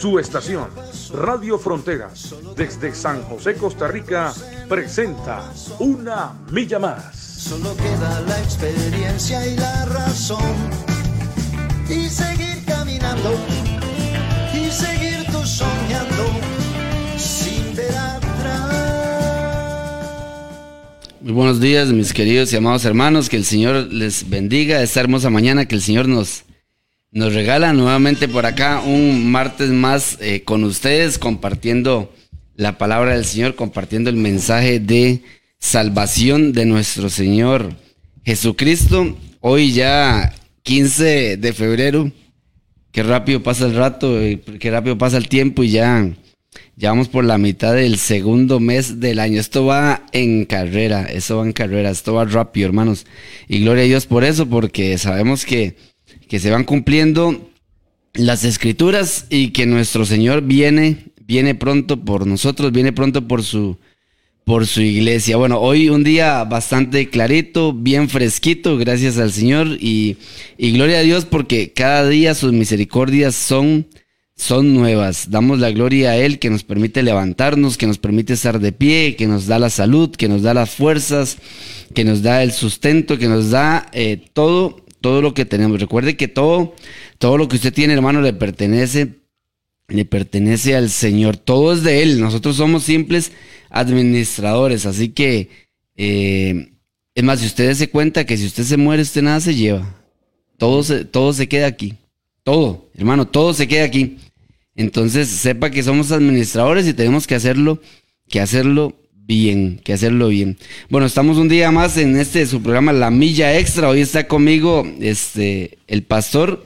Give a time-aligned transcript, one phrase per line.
[0.00, 0.68] Su estación,
[1.12, 4.32] Radio Fronteras, desde San José, Costa Rica,
[4.66, 7.14] presenta Una Milla Más.
[7.14, 10.54] Solo queda la experiencia y la razón.
[11.86, 13.34] Y seguir caminando.
[14.54, 16.30] Y seguir tú soñando.
[17.18, 18.74] Sin ver atrás.
[21.20, 23.28] Muy buenos días, mis queridos y amados hermanos.
[23.28, 26.44] Que el Señor les bendiga esta hermosa mañana que el Señor nos,
[27.12, 32.12] nos regala nuevamente por acá un martes más eh, con ustedes, compartiendo
[32.54, 35.22] la palabra del Señor, compartiendo el mensaje de
[35.58, 37.74] salvación de nuestro Señor
[38.24, 39.16] Jesucristo.
[39.40, 42.12] Hoy ya 15 de febrero,
[42.92, 46.08] qué rápido pasa el rato, eh, qué rápido pasa el tiempo y ya,
[46.76, 49.40] ya vamos por la mitad del segundo mes del año.
[49.40, 53.04] Esto va en carrera, esto va en carrera, esto va rápido, hermanos.
[53.48, 55.74] Y gloria a Dios por eso, porque sabemos que
[56.30, 57.50] que se van cumpliendo
[58.14, 63.78] las escrituras y que nuestro Señor viene, viene pronto por nosotros, viene pronto por su,
[64.44, 65.36] por su iglesia.
[65.36, 70.18] Bueno, hoy un día bastante clarito, bien fresquito, gracias al Señor y,
[70.56, 73.88] y gloria a Dios porque cada día sus misericordias son,
[74.36, 75.32] son nuevas.
[75.32, 79.16] Damos la gloria a Él que nos permite levantarnos, que nos permite estar de pie,
[79.16, 81.38] que nos da la salud, que nos da las fuerzas,
[81.92, 85.80] que nos da el sustento, que nos da eh, todo todo lo que tenemos.
[85.80, 86.74] Recuerde que todo,
[87.18, 89.20] todo lo que usted tiene, hermano, le pertenece,
[89.88, 91.36] le pertenece al Señor.
[91.36, 92.20] Todo es de Él.
[92.20, 93.32] Nosotros somos simples
[93.70, 94.86] administradores.
[94.86, 95.48] Así que,
[95.96, 96.72] eh,
[97.14, 99.96] es más, si usted se cuenta que si usted se muere, usted nada se lleva.
[100.58, 101.94] Todo todo se queda aquí.
[102.42, 104.18] Todo, hermano, todo se queda aquí.
[104.74, 107.80] Entonces, sepa que somos administradores y tenemos que hacerlo,
[108.28, 108.96] que hacerlo
[109.26, 110.56] bien, que hacerlo bien.
[110.88, 113.88] Bueno, estamos un día más en este su programa La Milla Extra.
[113.88, 116.64] Hoy está conmigo este el pastor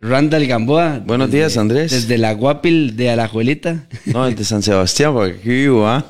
[0.00, 1.00] Randall Gamboa.
[1.06, 1.92] Buenos días, Andrés.
[1.92, 3.86] Desde la Guapil de Alajuelita.
[4.06, 6.04] No, desde San Sebastián, porque aquí vivo, ¿ah?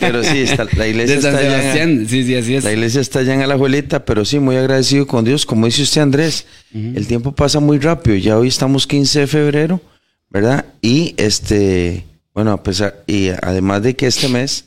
[0.00, 2.08] Pero sí, está, la iglesia de San está Sebastián, allá.
[2.08, 2.64] sí, sí, así es.
[2.64, 5.46] La iglesia está allá en Alajuelita, pero sí, muy agradecido con Dios.
[5.46, 8.16] Como dice usted, Andrés, el tiempo pasa muy rápido.
[8.16, 9.80] Ya hoy estamos 15 de febrero,
[10.28, 10.66] ¿verdad?
[10.82, 14.66] Y este, bueno, a pesar, y además de que este mes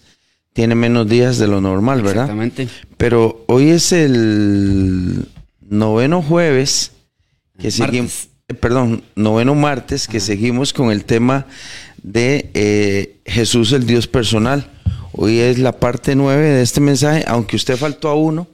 [0.56, 2.24] tiene menos días de lo normal, ¿verdad?
[2.24, 2.70] Exactamente.
[2.96, 5.28] Pero hoy es el
[5.60, 6.94] noveno jueves
[7.60, 11.46] que seguimos, eh, perdón, noveno martes que seguimos con el tema
[12.02, 14.72] de eh, Jesús el Dios personal.
[15.12, 18.48] Hoy es la parte nueve de este mensaje, aunque usted faltó a uno,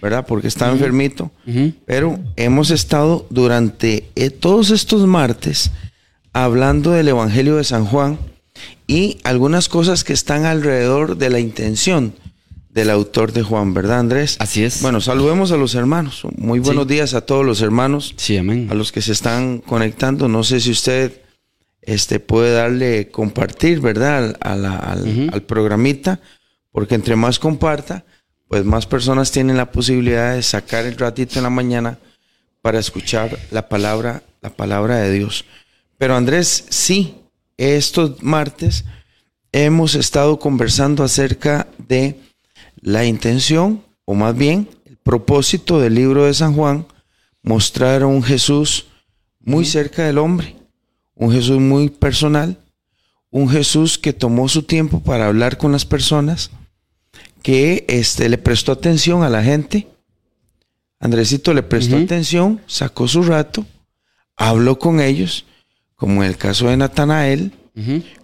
[0.00, 0.24] ¿verdad?
[0.24, 1.32] Porque estaba enfermito,
[1.84, 5.72] pero hemos estado durante eh, todos estos martes
[6.32, 8.16] hablando del Evangelio de San Juan
[8.86, 12.14] y algunas cosas que están alrededor de la intención
[12.70, 14.36] del autor de Juan, ¿verdad, Andrés?
[14.38, 14.80] Así es.
[14.82, 16.22] Bueno, saludemos a los hermanos.
[16.36, 18.68] Muy buenos días a todos los hermanos, Sí, amén.
[18.70, 20.26] a los que se están conectando.
[20.28, 21.20] No sé si usted
[21.82, 24.18] este, puede darle compartir, ¿verdad?
[24.24, 26.20] Al, a la- al- al programita,
[26.70, 28.04] porque entre más comparta,
[28.48, 31.98] pues más personas tienen la posibilidad de sacar el ratito en la mañana
[32.62, 35.44] para escuchar la palabra, la palabra de Dios.
[35.98, 37.16] Pero Andrés, sí,
[37.62, 38.84] estos martes
[39.52, 42.18] hemos estado conversando acerca de
[42.80, 46.86] la intención, o más bien el propósito del libro de San Juan,
[47.42, 48.86] mostrar a un Jesús
[49.40, 50.56] muy cerca del hombre,
[51.14, 52.58] un Jesús muy personal,
[53.30, 56.50] un Jesús que tomó su tiempo para hablar con las personas,
[57.42, 59.88] que este, le prestó atención a la gente.
[61.00, 63.66] Andresito le prestó atención, sacó su rato,
[64.36, 65.46] habló con ellos,
[66.02, 67.52] como en el caso de Natanael,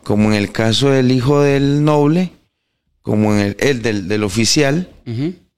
[0.03, 2.33] como en el caso del hijo del noble,
[3.03, 4.89] como en el, el del, del oficial,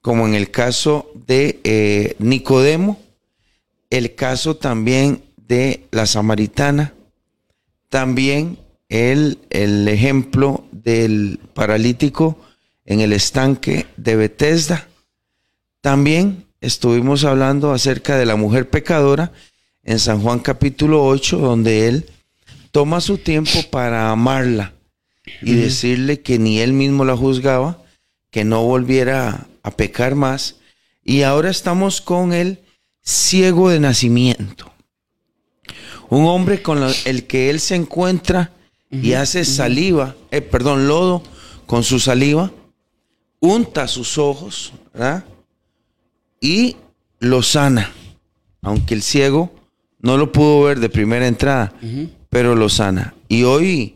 [0.01, 2.99] como en el caso de eh, Nicodemo,
[3.89, 6.93] el caso también de la samaritana,
[7.89, 12.37] también el, el ejemplo del paralítico
[12.85, 14.87] en el estanque de Bethesda.
[15.81, 19.31] También estuvimos hablando acerca de la mujer pecadora
[19.83, 22.09] en San Juan capítulo 8, donde él
[22.71, 24.73] toma su tiempo para amarla
[25.41, 27.81] y decirle que ni él mismo la juzgaba,
[28.31, 30.55] que no volviera a pecar más.
[31.03, 32.59] Y ahora estamos con el
[33.01, 34.71] ciego de nacimiento.
[36.09, 38.51] Un hombre con la- el que él se encuentra
[38.91, 41.23] y hace saliva, eh, perdón, lodo
[41.65, 42.51] con su saliva
[43.39, 45.25] unta sus ojos, ¿verdad?
[46.39, 46.75] Y
[47.19, 47.91] lo sana.
[48.61, 49.51] Aunque el ciego
[50.01, 51.73] no lo pudo ver de primera entrada,
[52.29, 53.13] pero lo sana.
[53.27, 53.95] Y hoy,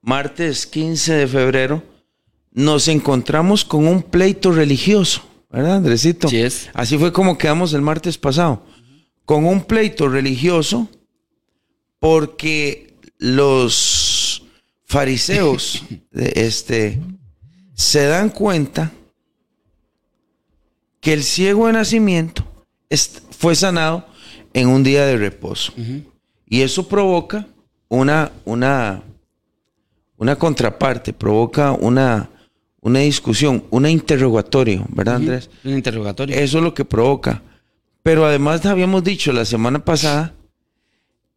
[0.00, 1.82] martes 15 de febrero,
[2.52, 6.28] nos encontramos con un pleito religioso, ¿verdad, Andresito?
[6.28, 6.70] Sí es.
[6.72, 8.64] Así fue como quedamos el martes pasado,
[9.24, 10.88] con un pleito religioso,
[11.98, 14.44] porque los
[14.84, 17.00] fariseos de este,
[17.74, 18.92] se dan cuenta
[21.00, 22.44] que el ciego de nacimiento
[23.38, 24.09] fue sanado
[24.52, 25.72] en un día de reposo.
[26.46, 27.46] Y eso provoca
[27.88, 29.02] una, una,
[30.16, 32.28] una contraparte, provoca una,
[32.80, 35.50] una discusión, un interrogatorio, ¿verdad, Andrés?
[35.64, 36.36] Un interrogatorio.
[36.36, 37.42] Eso es lo que provoca.
[38.02, 40.34] Pero además habíamos dicho la semana pasada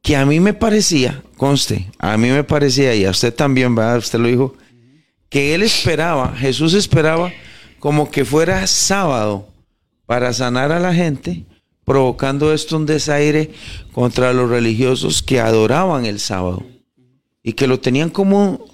[0.01, 3.97] que a mí me parecía, conste, a mí me parecía, y a usted también, ¿verdad?
[3.99, 4.55] Usted lo dijo,
[5.29, 7.31] que él esperaba, Jesús esperaba
[7.79, 9.47] como que fuera sábado
[10.05, 11.45] para sanar a la gente,
[11.85, 13.51] provocando esto un desaire
[13.91, 16.63] contra los religiosos que adoraban el sábado
[17.41, 18.65] y que lo tenían como,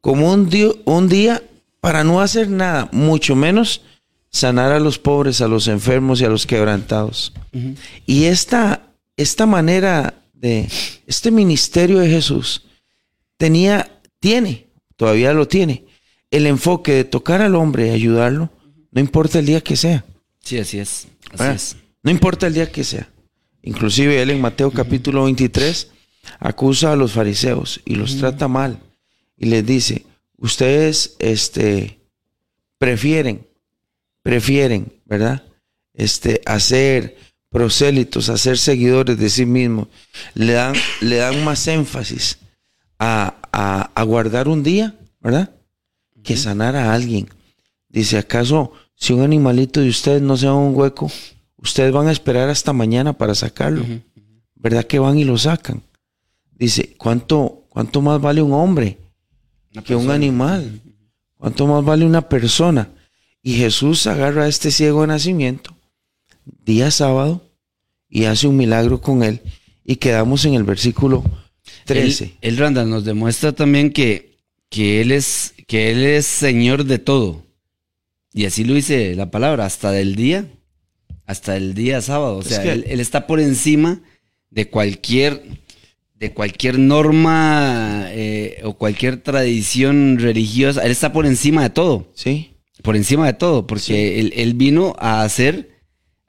[0.00, 1.42] como un, día, un día
[1.80, 3.82] para no hacer nada, mucho menos
[4.30, 7.32] sanar a los pobres, a los enfermos y a los quebrantados.
[8.06, 10.68] Y esta, esta manera de,
[11.06, 12.66] este ministerio de Jesús
[13.36, 14.66] tenía, tiene,
[14.96, 15.84] todavía lo tiene,
[16.30, 18.50] el enfoque de tocar al hombre y ayudarlo,
[18.90, 20.04] no importa el día que sea.
[20.40, 21.06] Sí, así es.
[21.30, 21.54] Así ¿verdad?
[21.54, 21.76] es.
[22.06, 23.08] No importa el día que sea.
[23.62, 25.90] Inclusive él en Mateo capítulo 23
[26.38, 28.78] acusa a los fariseos y los trata mal
[29.36, 30.06] y les dice,
[30.36, 31.98] ustedes este
[32.78, 33.44] prefieren
[34.22, 35.42] prefieren, ¿verdad?
[35.94, 37.16] Este hacer
[37.50, 39.88] prosélitos, hacer seguidores de sí mismos.
[40.34, 42.38] Le dan le dan más énfasis
[43.00, 45.56] a, a- a guardar un día, ¿verdad?
[46.22, 47.28] Que sanar a alguien.
[47.88, 51.10] Dice, ¿acaso si un animalito de ustedes no se va a un hueco,
[51.56, 53.84] ustedes van a esperar hasta mañana para sacarlo?
[54.54, 55.82] ¿Verdad que van y lo sacan?
[56.52, 58.98] Dice, ¿cuánto, cuánto más vale un hombre
[59.84, 60.80] que un animal?
[61.36, 62.88] ¿Cuánto más vale una persona?
[63.42, 65.76] Y Jesús agarra a este ciego de nacimiento,
[66.44, 67.42] día sábado,
[68.08, 69.40] y hace un milagro con él.
[69.84, 71.22] Y quedamos en el versículo
[71.84, 72.24] 13.
[72.24, 74.38] Él, él, Randall, nos demuestra también que,
[74.68, 77.44] que, él es, que Él es Señor de todo.
[78.32, 80.46] Y así lo dice la palabra, hasta del día,
[81.26, 82.36] hasta el día sábado.
[82.38, 84.00] O sea, él está por encima
[84.50, 85.42] de cualquier,
[86.14, 90.82] de cualquier norma eh, o cualquier tradición religiosa.
[90.84, 92.10] Él está por encima de todo.
[92.14, 92.52] ¿Sí?
[92.82, 95.70] Por encima de todo, porque él, él vino a hacer,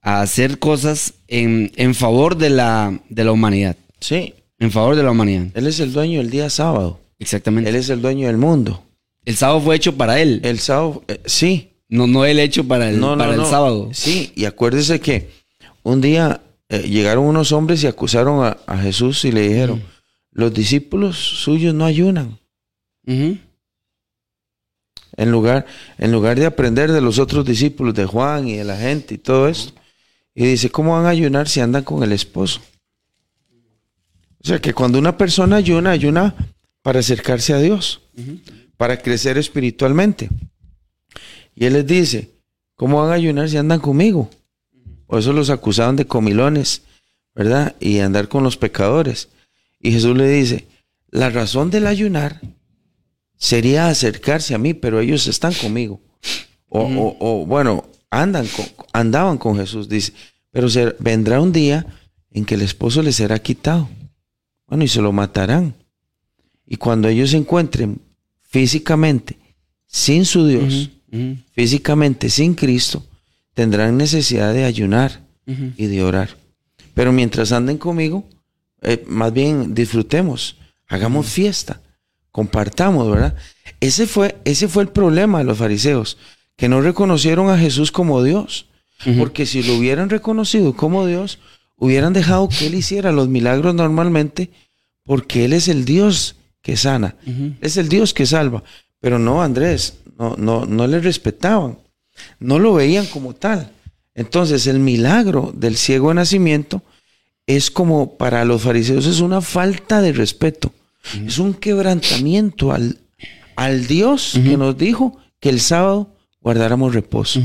[0.02, 3.78] a hacer cosas en, en favor de la, de la humanidad.
[4.00, 4.34] Sí.
[4.60, 5.48] En favor de la humanidad.
[5.54, 7.00] Él es el dueño del día sábado.
[7.20, 7.70] Exactamente.
[7.70, 8.84] Él es el dueño del mundo.
[9.24, 10.42] El sábado fue hecho para él.
[10.44, 11.74] El sábado, eh, sí.
[11.90, 13.90] No, no él hecho para el, No, no, para el sábado.
[13.94, 15.30] Sí, y acuérdese que
[15.84, 19.82] un día eh, llegaron unos hombres y acusaron a, a Jesús y le dijeron,
[20.32, 22.38] los discípulos suyos no ayunan.
[25.16, 25.66] En lugar,
[25.98, 29.18] en lugar de aprender de los otros discípulos, de Juan y de la gente y
[29.18, 29.74] todo esto.
[30.36, 32.62] Y dice, ¿cómo van a ayunar si andan con el esposo?
[34.44, 36.36] O sea que cuando una persona ayuna, ayuna
[36.84, 38.02] para acercarse a Dios,
[38.78, 40.30] para crecer espiritualmente.
[41.60, 42.30] Y él les dice,
[42.76, 44.30] ¿cómo van a ayunar si andan conmigo?
[45.08, 46.84] Por eso los acusaban de comilones,
[47.34, 47.76] ¿verdad?
[47.80, 49.30] Y andar con los pecadores.
[49.80, 50.68] Y Jesús le dice,
[51.10, 52.40] la razón del ayunar
[53.38, 56.00] sería acercarse a mí, pero ellos están conmigo.
[56.70, 60.14] O, o- o, bueno, andan con- andaban con Jesús, dice,
[60.52, 61.88] pero se- vendrá un día
[62.32, 63.90] en que el esposo les será quitado.
[64.68, 65.74] Bueno, y se lo matarán.
[66.68, 68.00] Y cuando ellos se encuentren
[68.44, 69.40] físicamente
[69.88, 70.92] sin su Dios,
[71.54, 73.06] Físicamente sin Cristo,
[73.54, 76.30] tendrán necesidad de ayunar y de orar.
[76.94, 78.28] Pero mientras anden conmigo,
[78.82, 81.82] eh, más bien disfrutemos, hagamos fiesta,
[82.32, 83.36] compartamos, ¿verdad?
[83.80, 86.18] Ese fue, ese fue el problema de los fariseos,
[86.56, 88.68] que no reconocieron a Jesús como Dios.
[89.18, 91.38] Porque si lo hubieran reconocido como Dios,
[91.76, 94.50] hubieran dejado que Él hiciera los milagros normalmente,
[95.04, 97.16] porque Él es el Dios que sana,
[97.62, 98.64] es el Dios que salva.
[99.00, 101.78] Pero no, Andrés, no, no, no le respetaban,
[102.40, 103.72] no lo veían como tal.
[104.16, 106.82] Entonces, el milagro del ciego de nacimiento
[107.46, 110.74] es como para los fariseos es una falta de respeto,
[111.26, 112.98] es un quebrantamiento al,
[113.56, 117.40] al Dios que nos dijo que el sábado guardáramos reposo.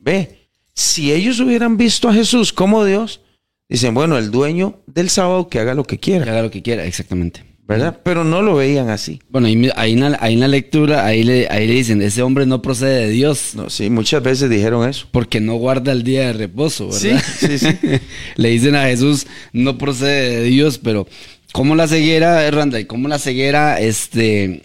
[0.00, 3.20] Ve, si ellos hubieran visto a Jesús como Dios,
[3.68, 6.30] dicen, bueno, el dueño del sábado que haga lo que Que quiera.
[6.32, 7.44] haga lo que quiera, exactamente.
[7.68, 8.00] ¿Verdad?
[8.02, 9.20] Pero no lo veían así.
[9.28, 12.22] Bueno, ahí, ahí, en, la, ahí en la lectura, ahí le, ahí le dicen, ese
[12.22, 13.52] hombre no procede de Dios.
[13.54, 15.06] No, sí, muchas veces dijeron eso.
[15.12, 17.22] Porque no guarda el día de reposo, ¿verdad?
[17.22, 17.78] Sí, sí, sí.
[18.36, 21.06] le dicen a Jesús, no procede de Dios, pero
[21.52, 22.86] ¿cómo la ceguera, Randall?
[22.86, 24.62] ¿Cómo la ceguera, este,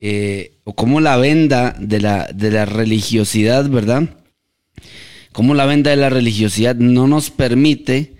[0.00, 4.16] eh, o cómo la venda de la, de la religiosidad, ¿verdad?
[5.30, 8.14] Cómo la venda de la religiosidad no nos permite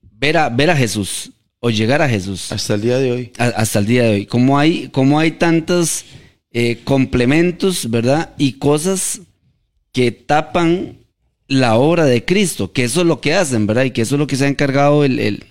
[0.00, 2.52] ver a, ver a Jesús o llegar a Jesús.
[2.52, 3.32] Hasta el día de hoy.
[3.38, 4.26] hasta el día de hoy.
[4.26, 6.04] Como hay, como hay tantos
[6.52, 8.34] eh, complementos, ¿verdad?
[8.38, 9.20] Y cosas
[9.92, 10.98] que tapan
[11.46, 13.84] la obra de Cristo, que eso es lo que hacen, ¿verdad?
[13.84, 15.44] Y que eso es lo que se ha encargado el, el,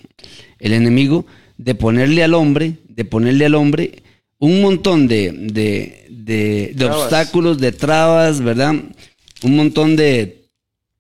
[0.60, 1.26] el enemigo
[1.58, 4.04] de ponerle al hombre, de ponerle al hombre
[4.40, 8.76] un montón de, de, de, de obstáculos, de trabas, ¿verdad?
[9.42, 10.50] Un montón de,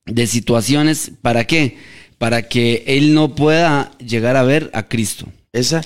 [0.06, 1.12] de situaciones.
[1.22, 1.78] ¿Para qué?
[2.18, 5.28] Para que él no pueda llegar a ver a Cristo.
[5.54, 5.82] Esa,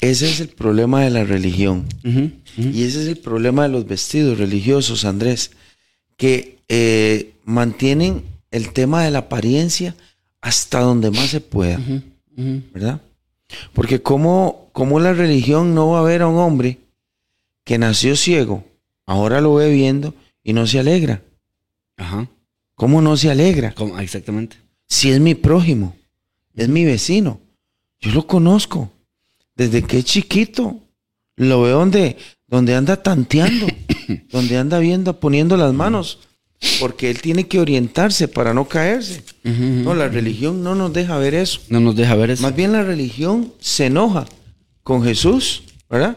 [0.00, 1.86] ese es el problema de la religión.
[2.56, 5.50] Y ese es el problema de los vestidos religiosos, Andrés,
[6.16, 9.94] que eh, mantienen el tema de la apariencia
[10.40, 11.80] hasta donde más se pueda.
[12.36, 13.00] ¿Verdad?
[13.72, 16.78] Porque como, como la religión no va a ver a un hombre
[17.64, 18.64] que nació ciego,
[19.06, 21.22] ahora lo ve viendo y no se alegra.
[21.96, 22.28] Ajá.
[22.74, 23.72] ¿Cómo no se alegra?
[23.72, 23.98] ¿Cómo?
[23.98, 24.56] Exactamente.
[24.88, 25.96] Si es mi prójimo,
[26.54, 27.40] es mi vecino,
[28.00, 28.90] yo lo conozco.
[29.54, 30.78] Desde que es chiquito,
[31.36, 32.16] lo veo donde,
[32.46, 33.66] donde anda tanteando,
[34.30, 36.18] donde anda viendo, poniendo las manos,
[36.80, 39.22] porque él tiene que orientarse para no caerse.
[39.44, 41.60] No, la religión no nos deja ver eso.
[41.68, 42.42] No nos deja ver eso.
[42.42, 44.26] Más bien la religión se enoja
[44.82, 46.16] con Jesús, ¿verdad?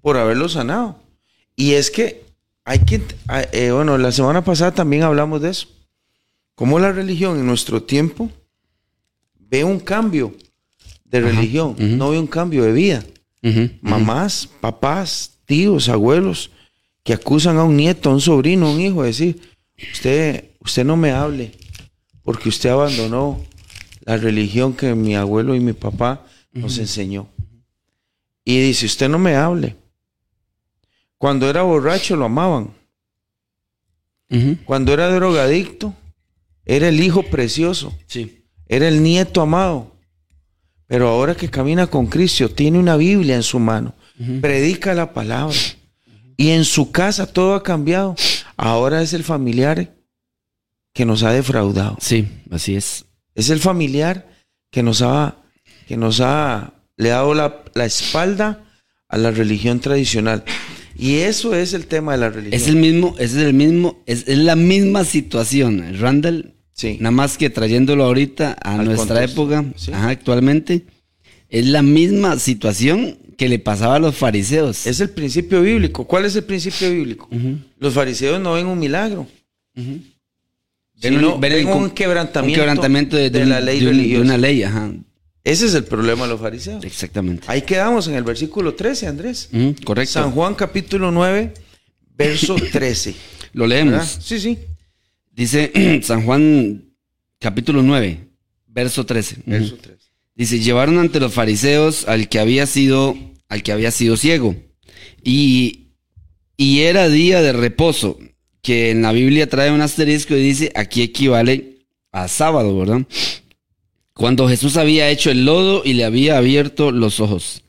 [0.00, 1.00] Por haberlo sanado.
[1.54, 2.24] Y es que
[2.64, 3.00] hay que,
[3.52, 5.68] eh, bueno, la semana pasada también hablamos de eso.
[6.56, 8.30] Cómo la religión en nuestro tiempo
[9.38, 10.34] ve un cambio
[11.04, 13.04] de religión, no ve un cambio de vida.
[13.80, 16.50] Mamás, papás, tíos, abuelos
[17.04, 19.40] que acusan a un nieto, a un sobrino, a un hijo, de decir,
[19.92, 21.52] usted, usted no me hable
[22.22, 23.40] porque usted abandonó
[24.00, 27.28] la religión que mi abuelo y mi papá nos enseñó.
[28.44, 29.76] Y dice, usted no me hable.
[31.18, 32.74] Cuando era borracho lo amaban.
[34.64, 35.94] Cuando era drogadicto,
[36.66, 37.96] era el hijo precioso.
[38.06, 38.44] Sí.
[38.68, 39.96] Era el nieto amado.
[40.88, 43.94] Pero ahora que camina con Cristo, tiene una Biblia en su mano,
[44.40, 45.56] predica la palabra.
[46.36, 48.14] Y en su casa todo ha cambiado.
[48.56, 49.94] Ahora es el familiar
[50.92, 51.96] que nos ha defraudado.
[52.00, 53.04] Sí, así es.
[53.34, 54.28] Es el familiar
[54.70, 55.36] que nos ha,
[55.86, 58.64] que nos ha, le ha dado la, la espalda
[59.08, 60.44] a la religión tradicional.
[60.98, 62.54] Y eso es el tema de la religión.
[62.54, 65.98] Es el mismo, es el mismo, es, es la misma situación.
[66.00, 66.98] Randall Sí.
[67.00, 69.92] Nada más que trayéndolo ahorita a Al nuestra contexto, época, sí.
[69.92, 70.84] ajá, actualmente,
[71.48, 74.86] es la misma situación que le pasaba a los fariseos.
[74.86, 76.06] Es el principio bíblico.
[76.06, 77.28] ¿Cuál es el principio bíblico?
[77.78, 79.26] Los fariseos no ven un milagro.
[79.74, 84.18] ven un quebrantamiento, un quebrantamiento de, de de la ley de religiosa.
[84.18, 84.92] de una ley, ajá.
[85.44, 86.84] Ese es el problema de los fariseos.
[86.84, 87.44] Exactamente.
[87.46, 89.48] Ahí quedamos en el versículo 13, Andrés.
[89.84, 90.12] Correcto.
[90.12, 91.54] San Juan capítulo 9,
[92.16, 93.14] verso 13.
[93.52, 93.92] Lo leemos.
[93.94, 94.08] ¿verdad?
[94.20, 94.58] Sí, sí.
[95.36, 96.94] Dice San Juan
[97.38, 98.26] capítulo 9,
[98.68, 99.36] verso 13.
[99.40, 99.42] Ujú.
[99.50, 99.96] Verso 13.
[100.34, 103.16] Dice, llevaron ante los fariseos al que había sido,
[103.48, 104.56] al que había sido ciego.
[105.22, 105.92] Y,
[106.56, 108.18] y era día de reposo,
[108.62, 113.06] que en la Biblia trae un asterisco y dice, aquí equivale a sábado, ¿verdad?
[114.12, 117.62] Cuando Jesús había hecho el lodo y le había abierto los ojos.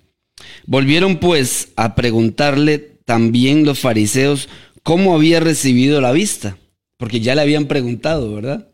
[0.65, 4.49] Volvieron pues a preguntarle también los fariseos
[4.83, 6.57] cómo había recibido la vista,
[6.97, 8.69] porque ya le habían preguntado, ¿verdad?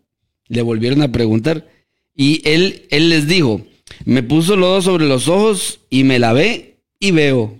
[0.47, 1.67] Le volvieron a preguntar.
[2.15, 3.65] Y él, él les dijo,
[4.05, 7.59] me puso lodo sobre los ojos y me lavé y veo.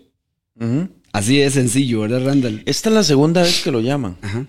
[1.12, 2.64] Así de sencillo, ¿verdad, Randall?
[2.66, 4.18] Esta es la segunda vez que lo llaman.
[4.22, 4.48] Ajá.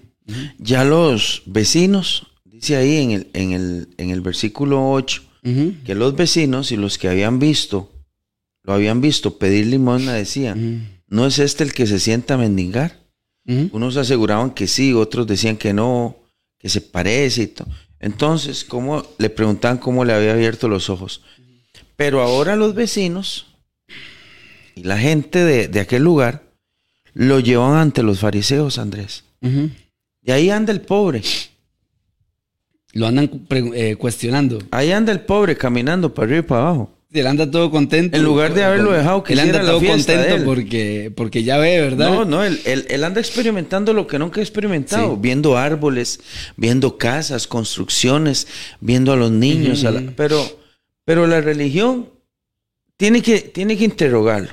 [0.58, 5.74] Ya los vecinos, dice ahí en el, en el, en el versículo 8, Ujú.
[5.84, 7.92] que los vecinos y los que habían visto,
[8.62, 10.88] lo habían visto pedir limosna, decían.
[11.08, 13.03] ¿no es este el que se sienta a mendigar?
[13.46, 16.16] Unos aseguraban que sí, otros decían que no,
[16.58, 17.68] que se parece y todo.
[18.00, 21.22] Entonces, ¿cómo le preguntaban cómo le había abierto los ojos?
[21.96, 23.46] Pero ahora los vecinos
[24.74, 26.42] y la gente de, de aquel lugar
[27.14, 29.24] lo llevan ante los fariseos, Andrés.
[30.22, 31.22] Y ahí anda el pobre.
[32.92, 34.58] Lo andan eh, cuestionando.
[34.70, 36.90] Ahí anda el pobre caminando para arriba y para abajo.
[37.20, 38.16] Él anda todo contento.
[38.16, 41.80] En lugar de haberlo dejado que Él anda la todo contento porque, porque ya ve,
[41.80, 42.10] ¿verdad?
[42.10, 45.18] No, no, él, él- él anda experimentando lo que nunca ha experimentado, Sí.
[45.20, 46.18] viendo árboles,
[46.56, 48.48] viendo casas, construcciones,
[48.80, 50.44] viendo a los niños, a la- pero,
[51.04, 52.08] pero la religión
[52.96, 54.50] tiene que, tiene que interrogarlo.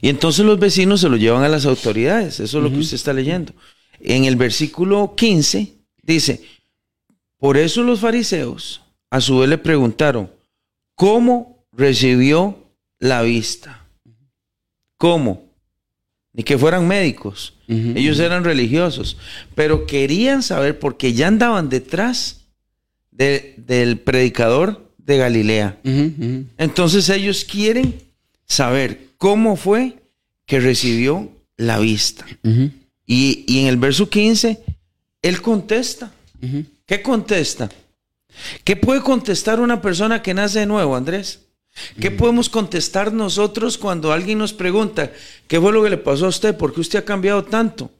[0.00, 2.40] Y entonces los vecinos se lo llevan a las autoridades.
[2.40, 3.52] Eso es lo que usted está leyendo.
[4.00, 6.42] En el versículo 15 dice,
[7.38, 10.28] por eso los fariseos a su vez le preguntaron,
[10.94, 12.58] ¿cómo recibió
[12.98, 13.86] la vista?
[14.96, 15.50] ¿Cómo?
[16.32, 17.54] Ni que fueran médicos.
[17.68, 19.16] Ellos eran religiosos,
[19.54, 22.42] pero querían saber porque ya andaban detrás
[23.10, 25.78] del predicador de Galilea.
[26.58, 27.94] Entonces ellos quieren
[28.46, 30.02] saber cómo fue
[30.46, 32.26] que recibió la vista.
[33.06, 34.62] y, y, en el verso 15,
[35.22, 36.12] él contesta.
[36.86, 37.70] ¿Qué contesta?
[38.64, 41.40] ¿Qué puede contestar una persona que nace de nuevo, Andrés?
[41.98, 45.10] ¿Qué podemos contestar nosotros cuando alguien nos pregunta,
[45.48, 46.56] ¿qué fue lo que le pasó a usted?
[46.56, 47.90] ¿Por qué usted ha cambiado tanto?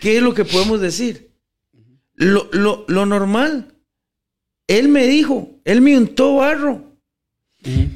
[0.00, 1.30] ¿Qué es lo que podemos decir?
[2.14, 3.74] Lo, normal.
[4.66, 6.96] Él me dijo, él me untó barro.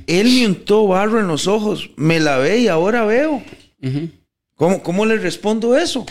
[0.06, 3.42] Él me untó barro en los ojos, me lavé y ahora veo.
[4.54, 6.04] ¿Cómo, le respondo eso?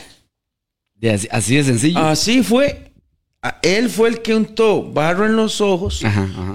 [1.31, 1.99] así, de sencillo.
[1.99, 2.84] Así fue.
[3.61, 6.03] Él fue el que untó barro en los ojos.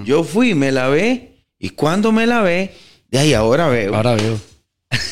[0.05, 2.75] Yo fui, me lavé y cuando me la ve,
[3.11, 3.95] de ahí ahora veo.
[3.95, 4.39] Ahora veo.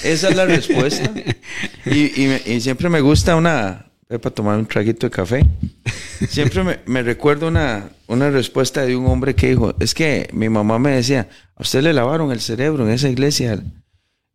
[0.02, 1.12] Esa es la respuesta.
[1.85, 5.47] y, siempre me gusta una, para tomar un traguito de café.
[6.28, 10.78] Siempre me, recuerdo una, una respuesta de un hombre que dijo, es que mi mamá
[10.78, 13.62] me decía, a usted le lavaron el cerebro en esa iglesia.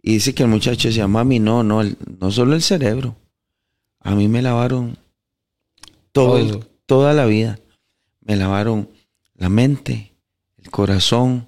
[0.01, 1.81] Y dice que el muchacho decía, mami, no, no,
[2.19, 3.15] no solo el cerebro.
[3.99, 4.97] A mí me lavaron
[6.11, 6.61] todo,
[6.93, 7.59] toda la vida.
[8.21, 8.87] Me lavaron
[9.35, 10.13] la mente,
[10.61, 11.47] el corazón,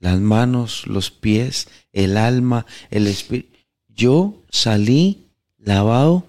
[0.00, 3.54] las manos, los pies, el alma, el espíritu.
[3.94, 5.26] Yo salí
[5.58, 6.26] lavado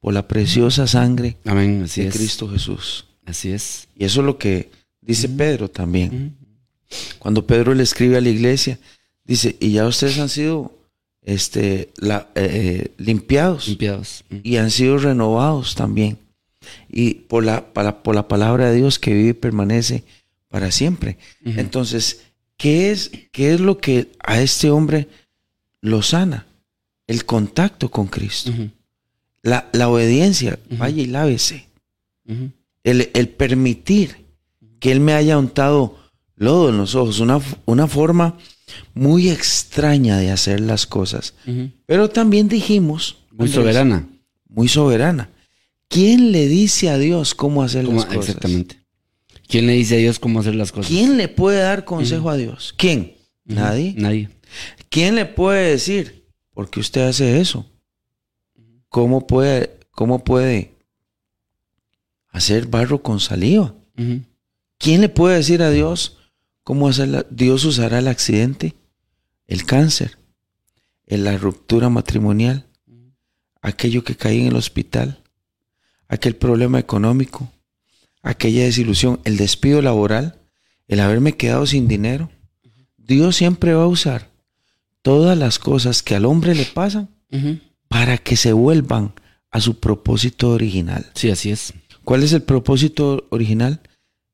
[0.00, 3.06] por la preciosa sangre de Cristo Jesús.
[3.24, 3.86] Así es.
[3.94, 6.36] Y eso es lo que dice Pedro también.
[7.20, 8.80] Cuando Pedro le escribe a la iglesia,
[9.22, 10.72] dice, y ya ustedes han sido
[11.22, 14.24] este, la, eh, limpiados, limpiados.
[14.42, 16.18] y han sido renovados también.
[16.88, 20.04] Y por la, por la palabra de Dios que vive y permanece
[20.48, 21.18] para siempre.
[21.44, 22.22] Entonces,
[22.58, 25.08] ¿Qué es, ¿Qué es lo que a este hombre
[25.80, 26.46] lo sana?
[27.06, 28.52] El contacto con Cristo.
[29.42, 31.66] la, obediencia, vaya y lávese.
[32.82, 34.26] el, permitir
[34.80, 35.96] que Él me haya untado
[36.34, 38.36] lodo en los ojos, una, una forma
[38.92, 41.34] muy extraña de hacer las cosas.
[41.86, 43.18] Pero también dijimos...
[43.30, 44.08] Muy soberana.
[44.48, 45.30] Muy soberana.
[45.88, 48.28] ¿Quién le dice a Dios cómo hacer las cosas?
[48.28, 48.82] Exactamente.
[49.48, 50.88] ¿Quién le dice a Dios cómo hacer las cosas?
[50.90, 52.74] ¿Quién le puede dar consejo a Dios?
[52.76, 53.16] ¿Quién?
[53.44, 53.94] Nadie.
[53.96, 54.28] Nadie.
[54.90, 57.64] ¿Quién le puede decir, por qué usted hace eso?
[58.90, 60.74] ¿Cómo puede, cómo puede
[62.28, 63.74] hacer barro con saliva?
[64.78, 66.18] ¿Quién le puede decir a Dios
[66.62, 68.74] cómo hacer Dios usará el accidente,
[69.46, 70.18] el cáncer,
[71.06, 72.66] la ruptura matrimonial,
[73.62, 75.22] aquello que caí en el hospital,
[76.08, 77.50] aquel problema económico,
[78.22, 80.40] aquella desilusión, el despido laboral,
[80.86, 82.30] el haberme quedado sin dinero.
[82.96, 84.30] Dios siempre va a usar
[85.02, 87.08] todas las cosas que al hombre le pasan
[87.88, 89.12] para que se vuelvan
[89.50, 91.06] a su propósito original.
[91.14, 91.72] Sí, así es.
[92.04, 93.80] ¿Cuál es el propósito original?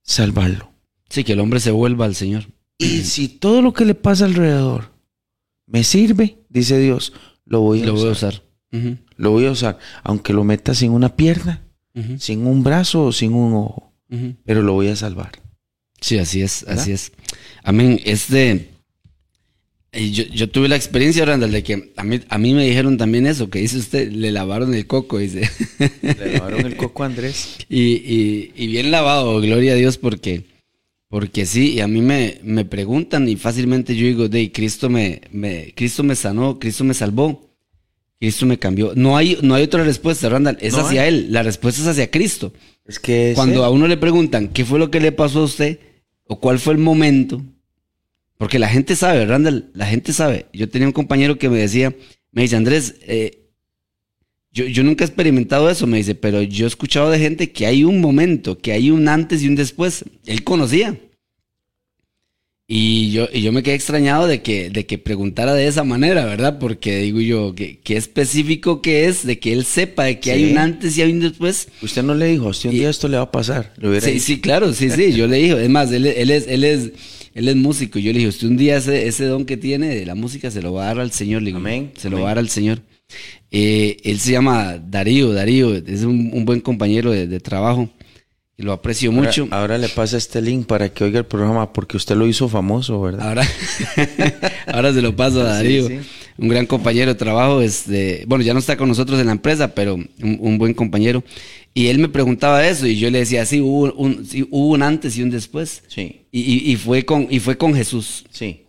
[0.02, 0.72] Salvarlo.
[1.08, 2.46] Sí, que el hombre se vuelva al Señor.
[2.78, 4.92] Y si todo lo que le pasa alrededor
[5.66, 7.12] me sirve, dice Dios,
[7.44, 8.02] lo voy a lo usar.
[8.02, 8.42] Voy a usar.
[9.16, 11.63] Lo voy a usar, aunque lo meta sin una pierna,
[12.18, 13.92] sin un brazo o sin un ojo,
[14.44, 15.32] pero lo voy a salvar.
[16.00, 17.12] Sí, así es, así es.
[17.62, 18.00] Amén.
[18.04, 18.68] Este,
[19.92, 23.26] yo, yo, tuve la experiencia, Randall, de que a mí, a mí me dijeron también
[23.26, 25.48] eso, que dice usted, le lavaron el coco, dice.
[26.02, 27.58] Le lavaron el coco a Andrés.
[27.68, 30.44] Y, y, bien lavado, gloria a Dios, porque,
[31.08, 35.22] porque sí, y a mí me, me preguntan y fácilmente yo digo, de Cristo me,
[35.30, 37.53] me, Cristo me sanó, Cristo me salvó.
[38.18, 38.92] Cristo me cambió.
[38.94, 40.58] No hay, no hay otra respuesta, Randall.
[40.60, 41.28] Es hacia Él.
[41.30, 42.52] La respuesta es hacia Cristo.
[42.86, 45.78] Es que cuando a uno le preguntan qué fue lo que le pasó a usted
[46.26, 47.42] o cuál fue el momento,
[48.36, 50.46] porque la gente sabe, Randall, la gente sabe.
[50.52, 51.94] Yo tenía un compañero que me decía,
[52.32, 53.44] me dice, Andrés, eh,
[54.52, 57.66] yo, yo nunca he experimentado eso, me dice, pero yo he escuchado de gente que
[57.66, 60.04] hay un momento, que hay un antes y un después.
[60.26, 60.98] Él conocía.
[62.66, 66.24] Y yo, y yo me quedé extrañado de que, de que preguntara de esa manera,
[66.24, 66.58] ¿verdad?
[66.58, 70.56] Porque digo yo, ¿qué, específico que es de que él sepa de que hay un
[70.56, 71.68] antes y hay un después?
[71.82, 74.72] Usted no le dijo, si un día esto le va a pasar, Sí, sí, claro,
[74.72, 76.92] sí, sí, yo le dije, es más, él, él, es, él es,
[77.34, 80.06] él es músico, yo le dije, usted un día ese, ese don que tiene de
[80.06, 81.92] la música se lo va a dar al Señor, le Amén.
[81.98, 82.80] se lo va a dar al Señor.
[83.50, 87.90] Eh, él se llama Darío, Darío, es un, buen compañero de, de trabajo
[88.56, 89.48] y lo aprecio mucho.
[89.50, 93.00] Ahora, le pasa este link para que oiga el programa porque usted lo hizo famoso,
[93.00, 93.28] ¿verdad?
[93.28, 93.48] Ahora,
[94.66, 95.88] ahora se lo paso a Darío,
[96.38, 97.60] un gran compañero de trabajo.
[97.60, 101.24] Este, bueno, ya no está con nosotros en la empresa, pero un, buen compañero.
[101.74, 105.16] Y él me preguntaba eso y yo le decía, sí, hubo un, hubo un antes
[105.16, 105.82] y un después.
[105.88, 106.22] Sí.
[106.30, 108.24] Y, y, fue, con, y fue con Jesús.
[108.30, 108.64] Sí.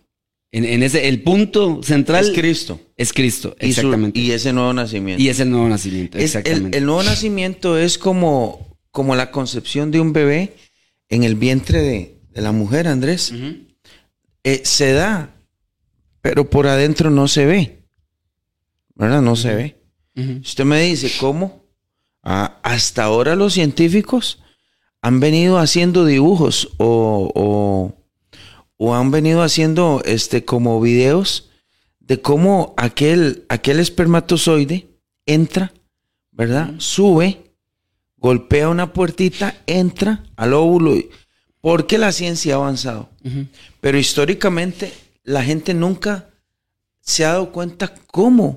[0.52, 2.24] En, ese, el punto central.
[2.24, 2.80] Es Cristo.
[2.96, 4.18] Es Cristo, exactamente.
[4.18, 5.22] Y, ese nuevo nacimiento.
[5.22, 6.78] Y es el nuevo nacimiento, exactamente.
[6.78, 8.65] el, nuevo nacimiento es como,
[8.96, 10.56] como la concepción de un bebé
[11.10, 13.30] en el vientre de, la mujer, Andrés.
[14.42, 15.36] Eh, se da,
[16.22, 17.84] pero por adentro no se ve.
[18.94, 19.20] ¿Verdad?
[19.20, 19.76] No se ve.
[20.40, 21.66] Usted me dice, ¿cómo?
[22.22, 24.42] Ah, hasta ahora los científicos
[25.02, 27.94] han venido haciendo dibujos o
[28.76, 31.50] o han venido haciendo este como videos
[32.00, 34.88] de cómo aquel, aquel espermatozoide
[35.24, 35.72] entra,
[36.30, 36.74] ¿verdad?
[36.78, 37.45] Sube,
[38.18, 40.94] golpea una puertita, entra al óvulo,
[41.60, 43.10] porque la ciencia ha avanzado.
[43.80, 44.92] Pero históricamente
[45.24, 46.30] la gente nunca
[47.00, 48.56] se ha dado cuenta cómo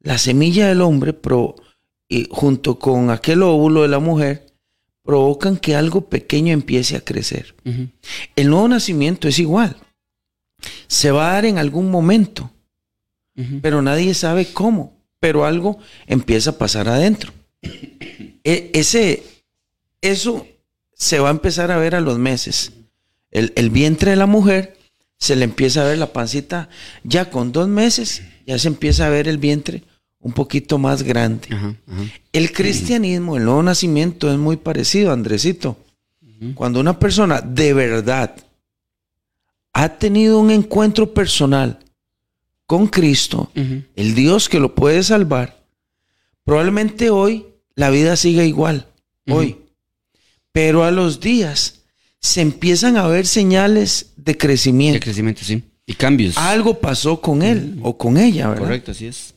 [0.00, 1.56] la semilla del hombre, pro,
[2.08, 4.46] y junto con aquel óvulo de la mujer,
[5.02, 7.54] provocan que algo pequeño empiece a crecer.
[8.36, 9.76] El nuevo nacimiento es igual.
[10.86, 12.50] Se va a dar en algún momento,
[13.60, 17.32] pero nadie sabe cómo, pero algo empieza a pasar adentro.
[18.44, 19.22] E, ese,
[20.00, 20.46] eso
[20.94, 22.72] se va a empezar a ver a los meses.
[23.30, 24.76] El, el, vientre de la mujer
[25.18, 26.68] se le empieza a ver la pancita,
[27.02, 29.82] ya con dos meses ya se empieza a ver el vientre
[30.24, 31.48] un poquito más grande.
[32.32, 35.76] El cristianismo, el nuevo nacimiento es muy parecido, Andresito.
[36.54, 38.34] Cuando una persona de verdad
[39.74, 41.78] ha tenido un encuentro personal
[42.66, 45.62] con Cristo, el Dios que lo puede salvar,
[46.42, 48.86] probablemente hoy la vida siga igual,
[49.28, 49.58] hoy.
[50.52, 51.82] Pero a los días
[52.20, 54.94] se empiezan a ver señales de crecimiento.
[54.94, 55.62] De crecimiento, sí.
[55.86, 56.38] Y cambios.
[56.38, 58.62] Algo pasó con él o con ella, ¿verdad?
[58.62, 59.34] Correcto, así es.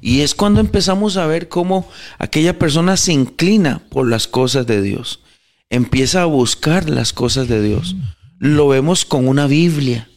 [0.00, 1.88] Y es cuando empezamos a ver cómo
[2.18, 5.20] aquella persona se inclina por las cosas de Dios,
[5.68, 7.96] empieza a buscar las cosas de Dios.
[8.38, 10.08] Lo vemos con una Biblia,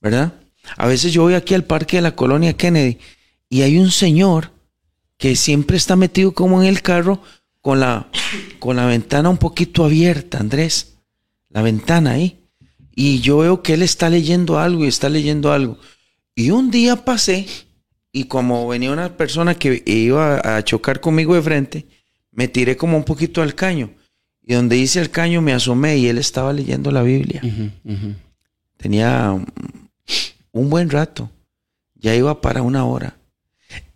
[0.00, 0.34] ¿verdad?
[0.76, 2.98] A veces yo voy aquí al parque de la colonia Kennedy
[3.48, 4.52] y hay un señor
[5.20, 7.22] que siempre está metido como en el carro
[7.60, 8.08] con la,
[8.58, 10.96] con la ventana un poquito abierta, Andrés,
[11.50, 12.40] la ventana ahí.
[12.96, 15.78] Y yo veo que él está leyendo algo y está leyendo algo.
[16.34, 17.46] Y un día pasé
[18.10, 21.86] y como venía una persona que iba a chocar conmigo de frente,
[22.32, 23.90] me tiré como un poquito al caño.
[24.42, 27.42] Y donde hice el caño me asomé y él estaba leyendo la Biblia.
[28.78, 29.38] Tenía
[30.52, 31.30] un buen rato.
[31.94, 33.19] Ya iba para una hora.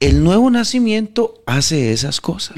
[0.00, 2.56] El nuevo nacimiento hace esas cosas.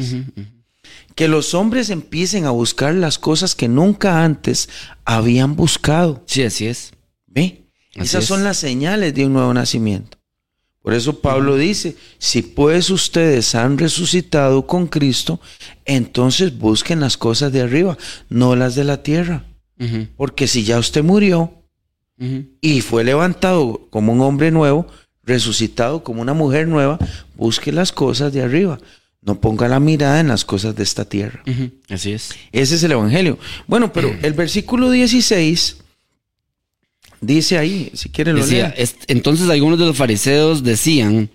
[1.14, 4.68] Que los hombres empiecen a buscar las cosas que nunca antes
[5.05, 6.22] habían buscado.
[6.26, 6.92] Sí, así es.
[7.26, 7.66] ¿Ve?
[7.94, 10.18] Esas son las señales de un nuevo nacimiento.
[10.87, 15.40] Por eso Pablo dice, si pues ustedes han resucitado con Cristo,
[15.85, 17.98] entonces busquen las cosas de arriba,
[18.29, 19.44] no las de la tierra.
[20.16, 21.64] Porque si ya usted murió
[22.61, 24.87] y fue levantado como un hombre nuevo,
[25.26, 26.98] resucitado como una mujer nueva,
[27.34, 28.78] busque las cosas de arriba.
[29.22, 31.42] No ponga la mirada en las cosas de esta tierra.
[31.90, 32.30] Así es.
[32.52, 33.38] Ese es el Evangelio.
[33.66, 35.78] Bueno, pero el versículo 16
[37.20, 38.74] Dice ahí, si quieren lo Decía,
[39.06, 41.30] entonces algunos de los fariseos decían,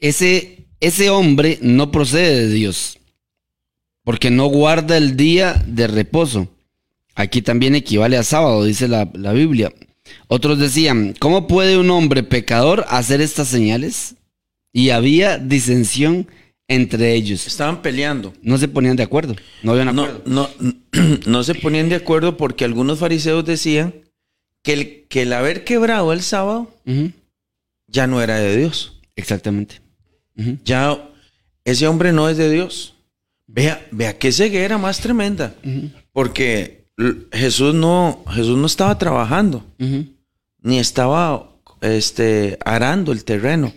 [0.00, 2.98] ese, ese hombre no procede de Dios,
[4.02, 6.48] porque no guarda el día de reposo.
[7.14, 9.72] Aquí también equivale a sábado, dice la, la Biblia.
[10.28, 14.16] Otros decían, ¿cómo puede un hombre pecador hacer estas señales?
[14.72, 16.26] Y había disensión
[16.68, 17.46] entre ellos.
[17.46, 18.34] Estaban peleando.
[18.42, 19.36] No se ponían de acuerdo.
[19.62, 20.22] No habían acuerdo.
[20.26, 20.78] No, no,
[21.26, 23.94] no se ponían de acuerdo porque algunos fariseos decían
[24.62, 26.74] que el, que el haber quebrado el sábado
[27.86, 29.00] ya no era de Dios.
[29.16, 29.80] Exactamente.
[30.64, 31.10] Ya
[31.64, 32.94] ese hombre no es de Dios.
[33.46, 35.54] Vea, vea qué ceguera más tremenda.
[36.12, 36.83] Porque
[37.32, 39.64] Jesús no, Jesús no estaba trabajando,
[40.60, 43.72] ni estaba este, arando el terreno,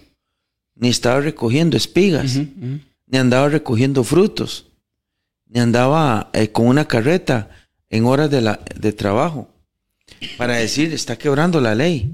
[0.76, 2.38] ni estaba recogiendo espigas,
[3.08, 4.68] ni andaba recogiendo frutos,
[5.48, 7.50] ni andaba eh, con una carreta
[7.90, 9.50] en horas de, la, de trabajo
[10.38, 12.12] para decir, está quebrando la ley.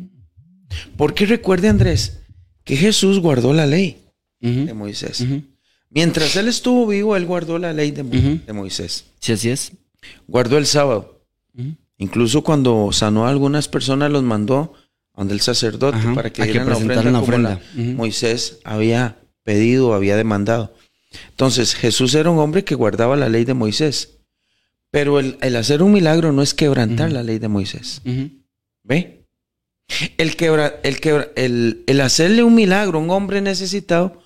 [0.97, 2.21] Porque recuerde, Andrés,
[2.63, 4.01] que Jesús guardó la ley
[4.39, 5.25] de Moisés.
[5.89, 8.03] Mientras él estuvo vivo, él guardó la ley de,
[8.53, 9.05] Moisés.
[9.19, 9.71] Sí, así es.
[10.27, 11.21] Guardó el sábado.
[11.97, 14.73] Incluso cuando sanó a algunas personas, los mandó
[15.15, 17.59] donde el sacerdote para que dieran la ofrenda,
[17.95, 20.73] Moisés había pedido, había demandado.
[21.29, 24.17] Entonces, Jesús era un hombre que guardaba la ley de Moisés.
[24.89, 28.01] Pero el, el hacer un milagro no es quebrantar la ley de Moisés.
[28.83, 29.25] ¿Ve?
[30.17, 34.21] El, quebra, el, quebra- el, el hacerle un milagro a un hombre necesitado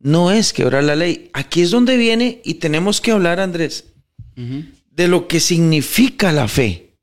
[0.00, 1.30] no es quebrar la ley.
[1.32, 3.84] Aquí es donde viene y tenemos que hablar, Andrés.
[4.96, 6.94] De lo que significa la fe.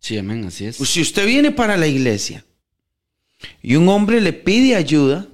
[0.00, 0.76] Sí, amén, así es.
[0.76, 2.44] Pues si usted viene para la iglesia
[3.62, 5.26] y un hombre le pide ayuda,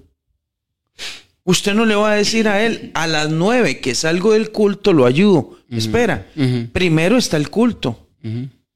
[1.44, 4.92] usted no le va a decir a él, a las nueve que salgo del culto
[4.92, 5.58] lo ayudo.
[5.70, 6.30] Espera,
[6.72, 8.08] primero está el culto.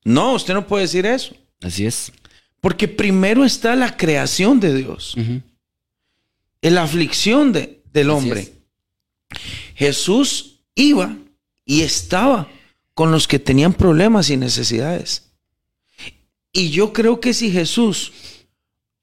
[0.04, 1.36] No, usted no puede decir eso.
[1.60, 2.12] Así es.
[2.60, 5.14] Porque primero está la creación de Dios,
[6.62, 8.40] la aflicción de- del Así hombre.
[8.40, 8.52] es.
[9.74, 11.16] Jesús iba
[11.64, 12.48] y estaba
[12.96, 15.30] con los que tenían problemas y necesidades.
[16.50, 18.10] Y yo creo que si Jesús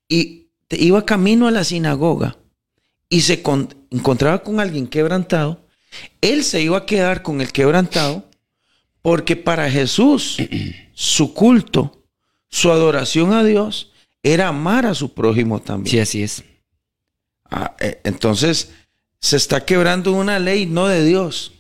[0.08, 2.36] iba camino a la sinagoga
[3.08, 5.67] y se con- encontraba con alguien quebrantado,
[6.21, 8.27] él se iba a quedar con el quebrantado
[9.03, 10.38] porque para Jesús
[10.95, 12.03] su culto,
[12.49, 13.91] su adoración a Dios
[14.23, 15.91] era amar a su prójimo también.
[15.91, 16.43] Sí, así es.
[17.45, 18.71] Ah, eh, entonces,
[19.19, 21.51] se está quebrando una ley no de Dios.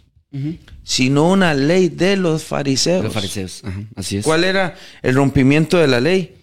[0.83, 3.03] Sino una ley de los fariseos.
[3.03, 3.61] Los fariseos.
[3.63, 4.25] Ajá, así es.
[4.25, 6.35] ¿Cuál era el rompimiento de la ley?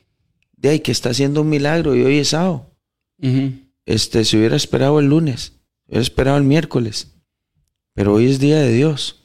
[0.56, 2.70] De ahí que está haciendo un milagro y hoy es sábado.
[3.86, 5.40] Este, se hubiera esperado el lunes,
[5.86, 7.08] se hubiera esperado el miércoles,
[7.94, 9.16] pero hoy es día de Dios.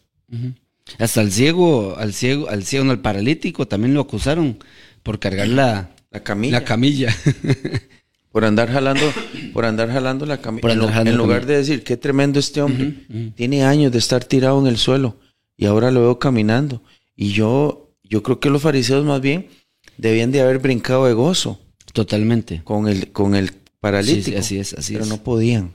[0.99, 4.59] Hasta el ciego, al ciego, al ciego, no, al paralítico también lo acusaron
[5.03, 6.59] por cargar la, La camilla.
[6.59, 7.15] la camilla.
[8.35, 9.13] por andar jalando,
[9.53, 10.61] por andar jalando la camilla.
[10.61, 12.93] Por En, lugar de decir, qué tremendo este hombre.
[13.33, 15.15] Tiene años de estar tirado en el suelo
[15.55, 16.83] y ahora lo veo caminando.
[17.15, 19.47] Y yo, yo creo que los fariseos más bien
[19.95, 21.61] debían de haber brincado de gozo
[21.93, 22.61] Totalmente.
[22.65, 24.25] con el, con el paralítico.
[24.25, 25.09] Sí, sí, así es, así pero es.
[25.11, 25.71] no podían.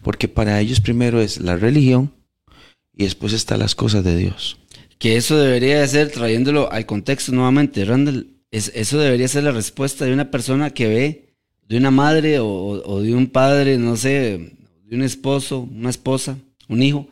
[0.00, 2.14] Porque para ellos primero es la religión
[2.96, 4.56] y después están las cosas de Dios.
[4.98, 9.52] Que eso debería de ser, trayéndolo al contexto nuevamente, Randall, es, eso debería ser la
[9.52, 11.29] respuesta de una persona que ve,
[11.70, 16.36] de una madre o, de un padre, no sé, de un esposo, una esposa,
[16.68, 17.06] un hijo,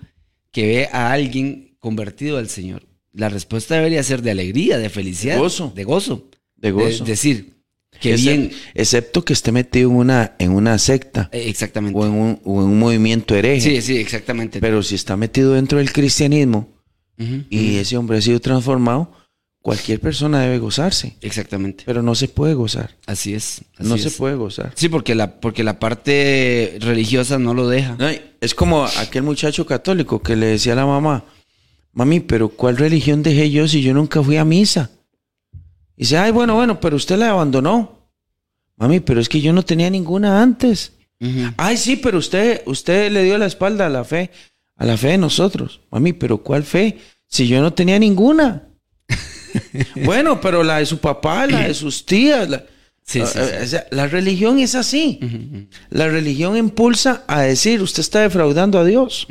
[0.51, 2.83] que ve a alguien convertido al Señor.
[3.13, 5.73] La respuesta debería ser de alegría, de felicidad, De gozo.
[5.77, 6.29] de gozo.
[6.57, 7.05] De gozo.
[7.05, 7.55] De- decir,
[8.01, 11.97] que bien, Excepto que esté metido en una, en una secta eh, exactamente.
[11.97, 13.61] o en un, o en un movimiento hereje.
[13.61, 14.59] Sí, sí, exactamente.
[14.61, 16.69] Pero si está metido dentro del cristianismo
[17.49, 19.13] y ese hombre ha sido transformado,
[19.69, 21.17] cualquier persona debe gozarse.
[21.21, 21.85] Exactamente.
[21.85, 22.97] Pero no se puede gozar.
[23.07, 23.61] Así es.
[23.77, 24.03] así no es.
[24.03, 24.73] se puede gozar.
[24.75, 27.95] Sí, porque la, porque la parte religiosa no lo deja.
[27.99, 28.09] No,
[28.41, 31.25] es como aquel muchacho católico que le decía a la mamá,
[31.93, 34.91] mami, pero ¿cuál religión dejé yo si yo nunca fui a misa?
[35.97, 38.09] Y dice, ay, bueno, bueno, pero usted la abandonó.
[38.77, 40.93] Mami, pero es que yo no tenía ninguna antes.
[41.59, 44.31] Ay, sí, pero usted, usted le dio la espalda a la fe,
[44.77, 45.81] a la fe de nosotros.
[45.91, 46.97] Mami, pero ¿cuál fe?
[47.27, 48.68] Si yo no tenía ninguna.
[50.05, 52.49] bueno, pero la de su papá, la de sus tías.
[52.49, 52.65] La,
[53.05, 53.65] Sí, sí, Eh, sí.
[53.65, 55.19] o sea, la religión es así.
[55.89, 59.27] La religión impulsa a decir, usted está defraudando a Dios,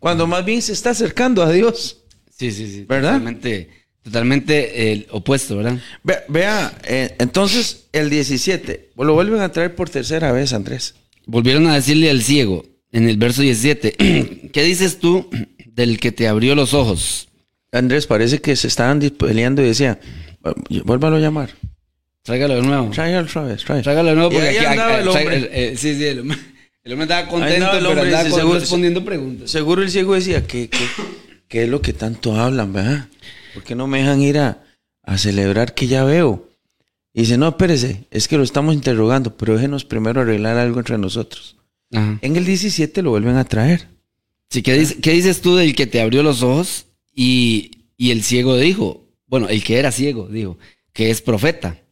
[0.00, 1.98] cuando más bien se está acercando a Dios.
[2.36, 2.84] Sí, sí, sí.
[2.88, 3.12] ¿Verdad?
[3.12, 3.68] Totalmente,
[4.02, 5.78] totalmente el opuesto, ¿verdad?
[6.02, 10.96] Ve- vea, eh, entonces el 17, lo vuelven a traer por tercera vez, Andrés.
[11.26, 15.28] Volvieron a decirle al ciego en el verso 17, ¿qué dices tú
[15.64, 17.28] del que te abrió los ojos?
[17.72, 20.00] Andrés, parece que se estaban peleando y decía,
[20.44, 21.50] "Eh, vuélvalo a llamar.
[22.22, 22.90] Tráigalo de nuevo.
[22.90, 23.82] Tráigalo otra vez, tráigalo.
[23.84, 25.24] Tráigalo de nuevo porque aquí- andaba aquí- el hombre.
[25.24, 26.38] traiga- eh, sí, sí, el hombre,
[26.84, 29.50] el hombre estaba contento, andaba el pero hombre, andaba con- seguro- respondiendo preguntas.
[29.50, 30.78] Seguro el ciego decía, ¿qué, qué,
[31.48, 33.08] qué es lo que tanto hablan, verdad?
[33.54, 34.62] ¿Por qué no me dejan ir a,
[35.02, 36.48] a celebrar que ya veo?
[37.14, 40.98] Y dice, no, espérese, es que lo estamos interrogando, pero déjenos primero arreglar algo entre
[40.98, 41.56] nosotros.
[41.92, 42.18] Ajá.
[42.20, 43.88] En el 17 lo vuelven a traer.
[44.50, 46.86] Sí, ¿qué, dice- qué dices tú del que te abrió los ojos?
[47.14, 50.58] Y, el ciego dijo, bueno, el que era ciego dijo,
[50.92, 51.82] que es profeta.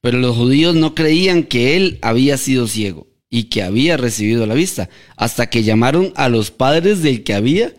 [0.00, 4.54] Pero los judíos no creían que él había sido ciego y que había recibido la
[4.54, 7.74] vista, hasta que llamaron a los padres del que había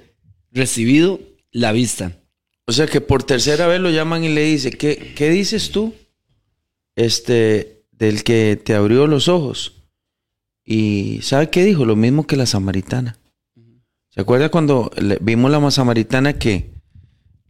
[0.52, 1.20] recibido
[1.52, 2.20] la vista.
[2.66, 5.96] O sea que por tercera vez lo llaman y le dice, ¿qué, qué dices tú?
[6.96, 9.84] Este, del que te abrió los ojos.
[10.64, 11.86] Y ¿sabe qué dijo?
[11.86, 13.18] Lo mismo que la samaritana.
[14.20, 16.72] ¿Se acuerda cuando vimos la samaritana que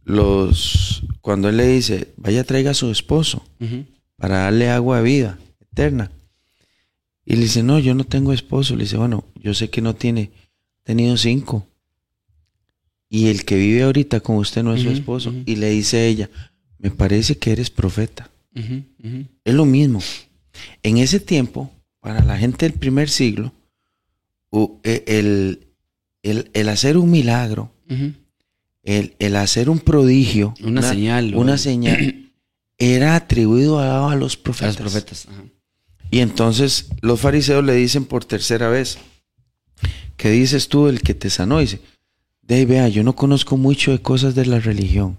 [0.04, 3.44] los, cuando él le dice, vaya traiga a su esposo
[4.14, 6.12] para darle agua de vida eterna?
[7.26, 8.76] Y le dice, no, yo no tengo esposo.
[8.76, 10.30] Le dice, bueno, yo sé que no tiene,
[10.84, 11.66] tenido cinco.
[13.08, 15.34] Y el que vive ahorita con usted no es su esposo.
[15.46, 16.30] Y le dice ella,
[16.78, 18.30] me parece que eres profeta.
[18.54, 20.00] Es lo mismo.
[20.84, 23.52] En ese tiempo, para la gente del primer siglo,
[24.84, 25.66] e- el,
[26.22, 27.72] el- el hacer un milagro
[28.82, 32.30] el, el hacer un prodigio, Una señal, una señal,
[32.78, 34.78] era atribuido a, a los A profetas.
[34.80, 35.26] los profetas.
[35.28, 35.42] ajá.
[36.10, 38.98] Y entonces los fariseos le dicen por tercera vez,
[40.16, 41.58] ¿qué dices tú el que te sanó?
[41.60, 41.80] Dice,
[42.42, 45.18] de vea, yo no conozco mucho de cosas de la religión.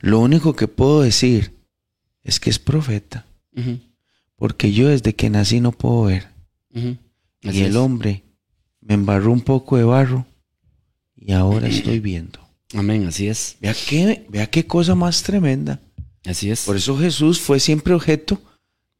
[0.00, 1.52] Lo único que puedo decir
[2.22, 3.26] es que es profeta,
[4.36, 6.28] porque yo desde que nací no puedo ver.
[6.72, 7.74] y el es.
[7.76, 8.22] hombre
[8.86, 10.26] me embarró un poco de barro
[11.16, 12.38] y ahora estoy viendo.
[12.74, 13.56] Amén, así es.
[13.60, 15.80] Vea qué, vea qué cosa más tremenda.
[16.24, 16.64] Así es.
[16.64, 18.40] Por eso Jesús fue siempre objeto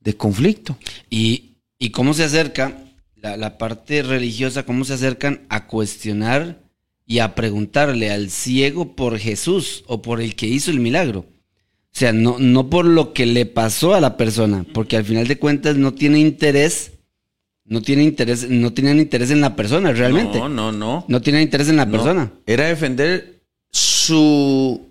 [0.00, 0.78] de conflicto.
[1.10, 2.78] Y, y cómo se acerca
[3.16, 6.62] la, la parte religiosa, cómo se acercan a cuestionar
[7.06, 11.20] y a preguntarle al ciego por Jesús o por el que hizo el milagro.
[11.20, 15.26] O sea, no, no por lo que le pasó a la persona, porque al final
[15.26, 16.92] de cuentas no tiene interés,
[17.68, 20.38] no tiene interés, no tenían interés en la persona realmente.
[20.38, 21.04] No, no, no.
[21.08, 21.92] No tienen interés en la No.
[21.92, 22.32] persona.
[22.46, 24.88] Era defender su,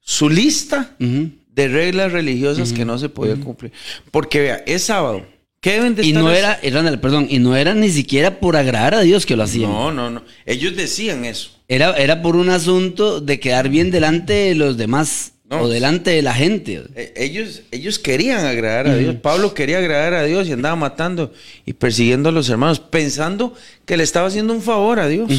[0.00, 3.72] su lista de reglas religiosas que no se podía cumplir.
[4.10, 5.26] Porque vea, es sábado.
[5.60, 8.56] ¿Qué deben de Y estar no era, era, perdón, y no era ni siquiera por
[8.56, 9.70] agradar a Dios que lo hacían.
[9.70, 10.22] No, no, no.
[10.46, 11.50] Ellos decían eso.
[11.66, 15.62] Era, era por un asunto de quedar bien delante de los demás No.
[15.62, 16.84] o delante de la gente.
[16.94, 19.14] Eh, Ellos, ellos querían agradar a Dios.
[19.16, 21.32] Pablo quería agradar a Dios y andaba matando
[21.64, 23.54] y persiguiendo a los hermanos, pensando
[23.86, 25.30] que le estaba haciendo un favor a Dios.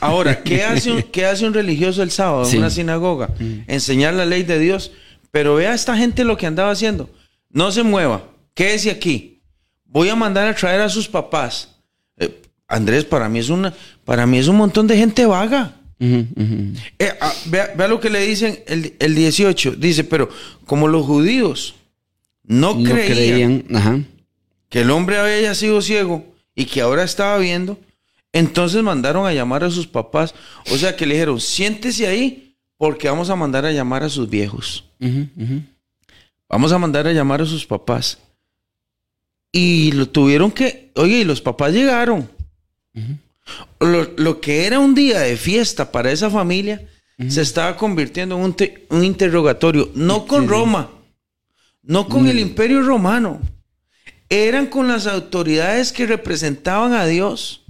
[0.00, 2.56] Ahora, ¿qué hace, un, qué hace un religioso el sábado Sí.
[2.56, 3.30] en una sinagoga?
[3.68, 4.90] Enseñar la ley de Dios.
[5.30, 7.08] Pero vea a esta gente lo que andaba haciendo.
[7.48, 8.24] No se mueva.
[8.54, 9.40] Quédese aquí.
[9.84, 11.76] Voy a mandar a traer a sus papás.
[12.18, 13.72] Eh, Andrés, para mí es una,
[14.04, 15.76] para mí es un montón de gente vaga.
[16.98, 19.72] Eh, ah, vea, vea lo que le dicen el, el 18.
[19.76, 20.28] Dice, pero
[20.66, 21.76] como los judíos
[22.44, 23.64] no, No creían, creían.
[23.76, 24.00] Ajá.
[24.68, 26.24] que el hombre había sido ciego
[26.56, 27.78] y que ahora estaba viendo,
[28.32, 30.34] entonces mandaron a llamar a sus papás.
[30.72, 34.28] O sea que le dijeron, siéntese ahí porque vamos a mandar a llamar a sus
[34.28, 34.84] viejos.
[36.48, 38.18] Vamos a mandar a llamar a sus papás.
[39.52, 42.28] Y lo tuvieron que, oye, y los papás llegaron.
[43.80, 46.88] Lo, lo que era un día de fiesta para esa familia
[47.28, 50.90] se estaba convirtiendo en un, te- un interrogatorio, no con Roma,
[51.82, 53.40] no con el imperio romano,
[54.28, 57.64] eran con las autoridades que representaban a Dios.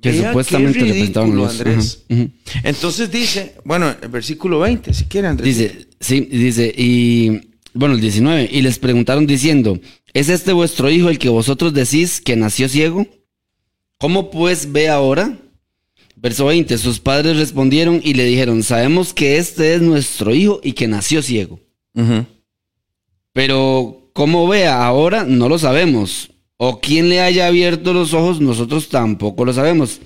[0.00, 2.04] Que supuestamente qué representaban a ridículo, Dios.
[2.08, 2.38] Andrés.
[2.64, 5.56] Entonces dice, bueno, el versículo 20, si quiere, Andrés.
[5.58, 7.40] Dice, sí, dice, y
[7.74, 9.78] bueno, el 19, y les preguntaron diciendo,
[10.14, 13.06] ¿es este vuestro hijo el que vosotros decís que nació ciego?
[13.98, 15.36] ¿Cómo pues ve ahora?
[16.16, 20.72] Verso 20, sus padres respondieron y le dijeron, sabemos que este es nuestro hijo y
[20.72, 21.60] que nació ciego.
[23.32, 26.30] Pero cómo vea ahora, no lo sabemos.
[26.56, 30.00] O quién le haya abierto los ojos, nosotros tampoco lo sabemos.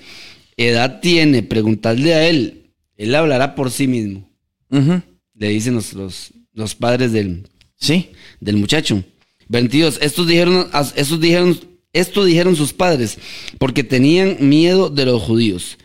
[0.55, 2.71] Edad tiene, preguntadle a él.
[2.95, 4.29] Él hablará por sí mismo.
[4.69, 8.09] Le dicen los, los, los padres del, Sí.
[8.39, 9.03] del muchacho.
[9.49, 9.97] 22.
[10.01, 11.59] Estos dijeron, estos dijeron,
[11.93, 13.19] esto dijeron sus padres,
[13.59, 15.77] porque tenían miedo de los judíos.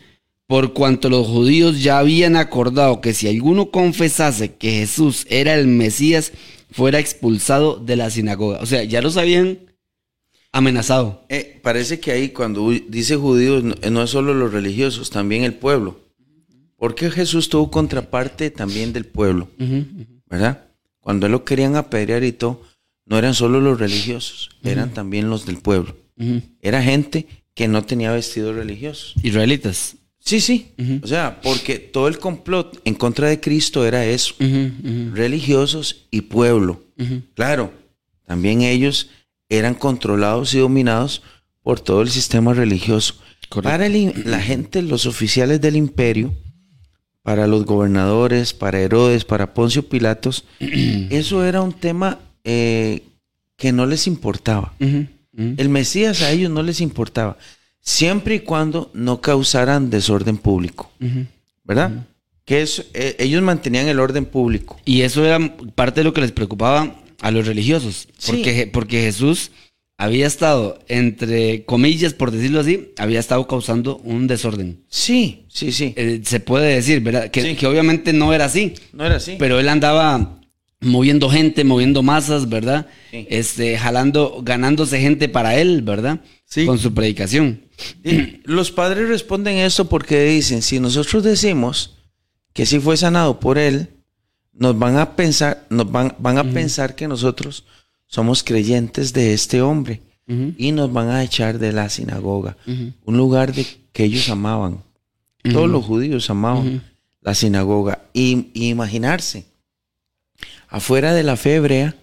[0.47, 5.67] Por cuanto los judíos ya habían acordado que si alguno confesase que Jesús era el
[5.67, 6.31] Mesías,
[6.71, 8.59] fuera expulsado de la sinagoga.
[8.59, 9.59] O sea, ya los habían
[10.51, 11.25] amenazado.
[11.29, 15.43] Eh, parece que ahí cuando dice judíos no, eh, no es solo los religiosos, también
[15.43, 15.99] el pueblo.
[16.77, 19.49] Porque Jesús tuvo contraparte también del pueblo,
[20.27, 20.65] ¿verdad?
[21.01, 22.61] Cuando él lo querían apedrear y todo,
[23.09, 25.97] no eran solo los religiosos, eran también los del pueblo.
[26.61, 29.15] Era gente que no tenía vestidos religiosos.
[29.23, 29.95] Israelitas.
[30.19, 30.71] Sí, sí.
[31.01, 34.35] O sea, porque todo el complot en contra de Cristo era eso.
[35.13, 36.83] Religiosos y pueblo.
[37.33, 37.73] Claro,
[38.25, 39.09] también ellos
[39.49, 41.23] eran controlados y dominados
[41.63, 43.15] por todo el sistema religioso.
[43.49, 43.71] Correcto.
[43.71, 46.35] Para el la gente, los oficiales del imperio,
[47.23, 53.03] para los gobernadores, para Herodes, para Poncio Pilatos, eso era un tema eh,
[53.55, 54.73] que no les importaba.
[55.37, 57.37] El Mesías a ellos no les importaba,
[57.81, 60.91] siempre y cuando no causaran desorden público.
[61.63, 62.07] ¿verdad?
[62.45, 64.79] Que eh, ellos mantenían el orden público.
[64.85, 65.39] Y eso era
[65.75, 68.07] parte de lo que les preocupaba a los religiosos.
[68.25, 69.51] Porque, porque Jesús
[69.97, 74.79] había estado, entre comillas, por decirlo así, había estado causando un desorden.
[74.89, 75.93] Sí, sí, sí.
[75.95, 77.29] Eh, se puede decir, ¿verdad?
[77.29, 77.55] Que, Sí.
[77.55, 78.73] que obviamente no era así.
[78.93, 79.35] No era así.
[79.37, 80.38] Pero él andaba
[80.81, 82.87] moviendo gente, moviendo masas, ¿verdad?
[83.11, 83.27] Sí.
[83.29, 86.21] Este, jalando, ganándose gente para él, ¿verdad?
[86.45, 86.65] Sí.
[86.65, 87.61] Con su predicación.
[88.03, 91.97] Y Los padres responden esto porque dicen, si nosotros decimos
[92.53, 93.89] que si fue sanado por él,
[94.53, 97.65] nos van a pensar, nos van, van a pensar que nosotros
[98.07, 100.01] somos creyentes de este hombre
[100.57, 104.83] y nos van a echar de la sinagoga, un lugar de, que ellos amaban,
[105.43, 106.83] Todos los judíos amaban
[107.21, 108.03] la sinagoga.
[108.13, 109.45] Y, y imaginarse,
[110.69, 111.95] afuera de la fe hebrea,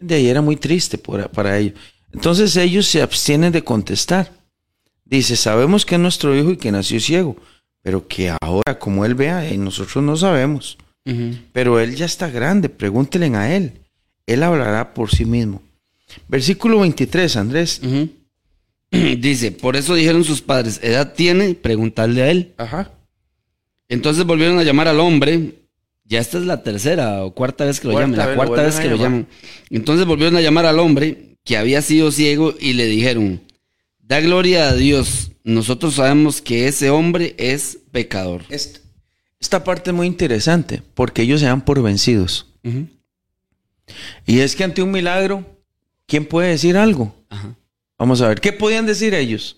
[0.00, 1.74] de ahí era muy triste por- para ellos.
[2.12, 4.30] Entonces ellos se abstienen de contestar.
[5.04, 7.36] Dice, sabemos que es nuestro hijo y que nació ciego,
[7.82, 10.78] pero que ahora como él vea, eh, nosotros no sabemos.
[11.52, 13.72] Pero él ya está grande, pregúntenle a él.
[14.26, 15.62] Él hablará por sí mismo.
[16.28, 17.80] Versículo 23, Andrés.
[18.90, 21.54] Dice, por eso dijeron sus padres, ¿edad tiene?
[21.54, 22.54] Preguntarle a él.
[22.56, 22.90] Ajá.
[23.88, 25.54] Entonces volvieron a llamar al hombre.
[26.08, 28.28] Ya esta es la tercera o cuarta vez que lo Cuarta llaman.
[28.28, 29.26] La cuarta vez que lo llaman.
[29.70, 33.42] Entonces volvieron a llamar al hombre que había sido ciego y le dijeron,
[33.98, 35.32] da gloria a Dios.
[35.42, 38.42] Nosotros sabemos que ese hombre es pecador.
[38.48, 38.80] Esta,
[39.40, 42.46] esta parte es muy interesante porque ellos se dan por vencidos.
[44.26, 45.44] Y es que ante un milagro,
[46.06, 47.14] ¿quién puede decir algo?
[47.30, 47.56] Ajá.
[47.98, 49.56] Vamos a ver, ¿qué podían decir ellos?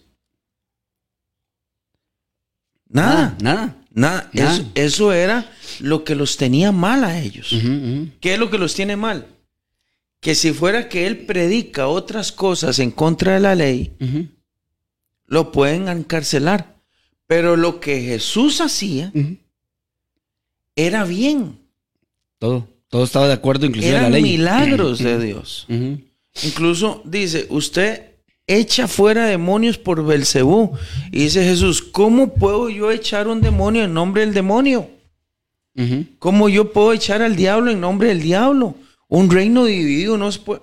[2.89, 3.57] Nada, Nada.
[3.67, 3.77] nada.
[3.99, 4.31] Nada.
[4.33, 7.55] Eso, eso era lo que los tenía mal a ellos.
[8.21, 9.27] ¿Qué es lo que los tiene mal?
[10.21, 13.93] Que si fuera que él predica otras cosas en contra de la ley,
[15.27, 16.77] lo pueden encarcelar.
[17.27, 19.13] Pero lo que Jesús hacía
[20.77, 21.59] era bien.
[22.39, 22.69] Todo.
[22.89, 24.23] Todo estaba de acuerdo, inclusive la Eran ley.
[24.23, 25.67] milagros de Dios.
[26.43, 28.13] Incluso dice, usted
[28.49, 30.73] echa fuera demonios por Belcebú.
[31.13, 34.91] Y dice Jesús, ¿cómo puedo yo echar un demonio en nombre del demonio?
[36.19, 38.75] ¿Cómo yo puedo echar al diablo en nombre del diablo?
[39.07, 40.61] Un reino dividido no se puede.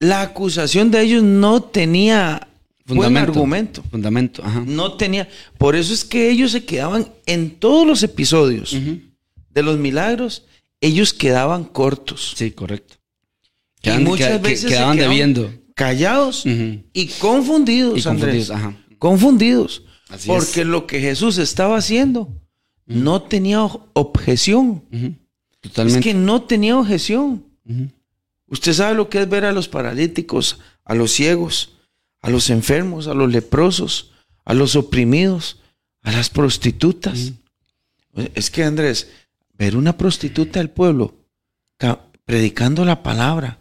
[0.00, 2.48] La acusación de ellos no tenía
[2.86, 3.84] buen argumento.
[3.88, 4.64] Fundamento, ajá.
[4.66, 5.28] No tenía.
[5.58, 8.76] Por eso es que ellos se quedaban en todos los episodios
[9.50, 10.42] de los milagros,
[10.80, 12.96] ellos quedaban cortos, Sí, correcto.
[13.84, 15.52] Y muchas que- que- veces se quedaban- debiendo.
[15.82, 18.50] Callados y confundidos, Y confundidos, Andrés.
[18.50, 18.76] ajá.
[18.98, 19.82] Confundidos.
[20.08, 20.66] Así porque es.
[20.66, 22.28] lo que Jesús estaba haciendo
[22.86, 23.62] no tenía
[23.94, 24.84] objeción.
[24.92, 25.10] Es
[25.60, 26.00] Totalmente.
[26.00, 27.44] que no tenía objeción.
[28.46, 31.76] Usted sabe lo que es ver a los paralíticos, a los ciegos,
[32.20, 34.12] a los enfermos, a los leprosos,
[34.44, 35.58] a los oprimidos,
[36.02, 37.32] a las prostitutas.
[38.34, 39.08] Es que Andrés,
[39.54, 41.14] ver una prostituta del pueblo
[41.78, 43.58] ca- predicando la palabra,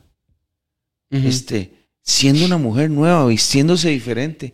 [1.10, 1.72] este,
[2.04, 4.54] siendo una mujer nueva, vistiéndose diferente,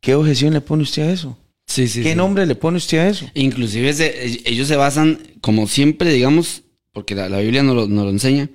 [0.00, 1.38] ¿qué objeción le pone usted a eso?
[1.66, 2.16] Sí, sí, ¿Qué sí.
[2.16, 3.26] nombre le pone usted a eso?
[3.34, 8.04] Inclusive se- ellos se basan, como siempre, digamos, porque la, la Biblia nos lo, nos
[8.04, 8.48] lo enseña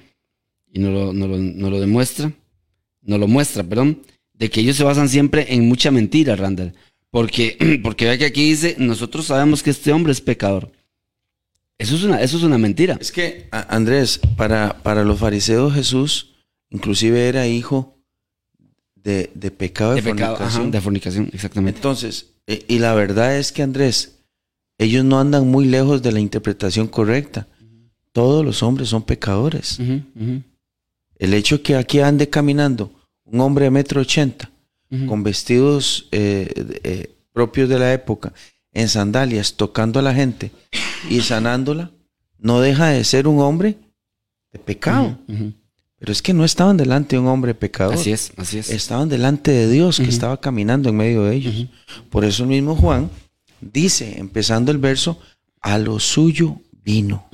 [0.71, 2.33] y nos lo, nos lo- nos lo demuestra,
[3.01, 4.01] nos lo muestra, perdón,
[4.33, 6.73] de que ellos se basan siempre en mucha mentira, Randall.
[7.11, 10.71] Porque, porque vea que aquí dice, nosotros sabemos que este hombre es pecador.
[11.77, 12.97] Eso es una, eso es una mentira.
[12.99, 16.29] Es que, Andrés, para, para los fariseos Jesús
[16.69, 17.92] inclusive era hijo
[19.03, 20.71] de, de pecado de, De pecado, ajá, fornicación.
[20.71, 21.77] de fornicación, exactamente.
[21.79, 24.19] Entonces, eh, y la verdad es que Andrés,
[24.77, 27.47] ellos no andan muy lejos de la interpretación correcta.
[28.11, 29.79] Todos los hombres son pecadores.
[31.17, 32.91] El hecho que aquí ande caminando
[33.25, 34.51] un hombre de metro ochenta
[35.07, 36.51] con vestidos eh,
[36.83, 38.31] eh, propios de la época,
[38.71, 40.51] en sandalias, tocando a la gente
[41.09, 41.91] y sanándola,
[42.37, 43.77] no deja de ser un hombre
[44.51, 45.17] de pecado.
[46.03, 47.93] Pero es que no estaban delante de un hombre pecador.
[47.93, 48.69] Así es, así es.
[48.69, 51.67] Estaban delante de Dios que estaba caminando en medio de ellos.
[52.09, 53.09] Por eso el mismo Juan
[53.61, 55.17] dice, empezando el verso,
[55.61, 57.29] a lo suyo vino,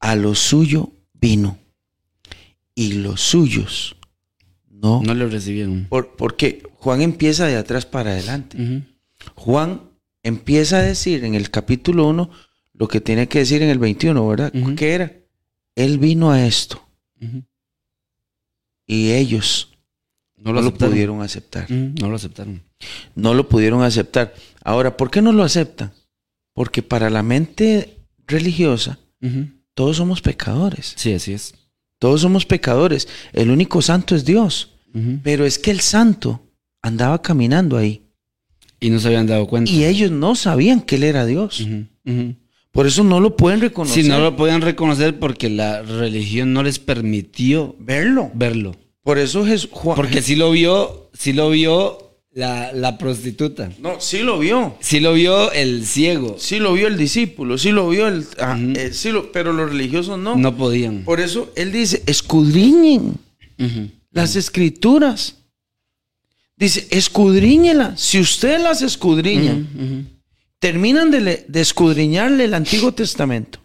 [0.00, 1.58] a lo suyo vino.
[2.74, 3.96] Y los suyos
[4.70, 5.02] no.
[5.02, 5.84] No lo recibieron.
[5.90, 8.56] Por- porque Juan empieza de atrás para adelante.
[9.34, 9.82] Juan
[10.22, 12.30] empieza a decir en el capítulo 1
[12.72, 14.52] lo que tiene que decir en el 21, ¿verdad?
[14.74, 15.12] ¿Qué era?
[15.76, 16.82] Él vino a esto
[18.86, 19.68] Y ellos
[20.36, 21.70] No no lo pudieron aceptar.
[21.70, 22.62] No lo aceptaron.
[23.14, 24.34] no lo pudieron aceptar.
[24.64, 25.92] Ahora, ¿por qué no lo aceptan?
[26.54, 28.98] Porque para la mente religiosa,
[29.74, 30.94] todos somos pecadores.
[30.96, 31.54] Sí, así es.
[31.98, 33.06] Todos somos pecadores.
[33.32, 34.70] El único santo es Dios.
[35.22, 36.40] Pero es que el santo
[36.82, 38.02] andaba caminando ahí.
[38.80, 39.70] Y no se habían dado cuenta.
[39.70, 41.64] Y ellos no sabían que él era Dios.
[42.72, 44.02] Por eso no lo pueden reconocer.
[44.04, 48.30] Sí, no lo podían reconocer porque la religión no les permitió verlo.
[48.34, 48.76] verlo.
[49.02, 53.72] Por eso Jesús, Juan- Porque sí lo vio, sí lo vio la, la prostituta.
[53.80, 54.76] No, sí lo vio.
[54.80, 56.36] Sí lo vio el ciego.
[56.38, 57.58] Sí lo vio el discípulo.
[57.58, 58.24] Sí lo vio el...
[58.38, 60.36] ah, eh, sí lo- pero los religiosos no.
[60.36, 61.02] No podían.
[61.04, 63.14] Por eso él dice, escudriñen.
[64.12, 65.36] Las escrituras.
[66.56, 68.00] Dice, escudriñelas.
[68.00, 70.19] Si ustedes las escudriñan, Ujú.
[70.60, 73.58] Terminan de, le- de escudriñarle el Antiguo Testamento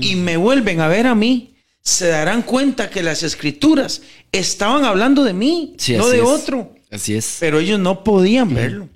[0.00, 4.02] y me vuelven a ver a mí, se darán cuenta que las escrituras
[4.32, 6.22] estaban hablando de mí, Sí, no de es.
[6.24, 6.74] otro.
[6.90, 7.36] Así es.
[7.40, 8.88] Pero ellos no podían verlo.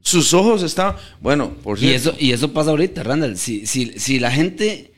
[0.00, 3.36] Sus ojos estaban, bueno, por Y cierto, eso, y eso pasa ahorita, Randall.
[3.36, 4.92] Si, si, si la gente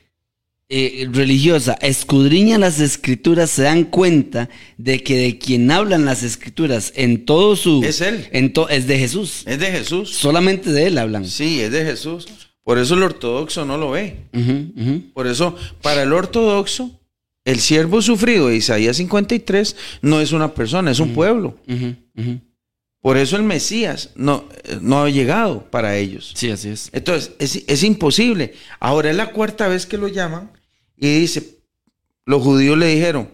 [0.71, 4.49] eh, religiosa escudriña las escrituras, se dan cuenta
[4.79, 7.83] de que de quien hablan las escrituras en todo su...
[7.85, 8.29] Es él.
[8.33, 9.43] en to- es de Jesús.
[9.47, 10.11] es de Jesús.
[10.15, 11.27] Solamente de él hablan.
[11.27, 12.27] Sí, es de Jesús.
[12.63, 14.17] Por eso el ortodoxo no lo ve.
[15.13, 17.01] Por eso, para el ortodoxo,
[17.45, 21.59] el siervo sufrido de Isaías 53 no es una persona, es un pueblo.
[23.03, 26.33] Por eso el Mesías no, eh, no ha llegado para ellos.
[26.37, 26.91] Sí, así es.
[26.93, 28.53] Entonces, es, es imposible.
[28.79, 30.51] Ahora es la cuarta vez que lo llaman
[31.01, 31.59] y dice,
[32.27, 33.31] los judíos le dijeron,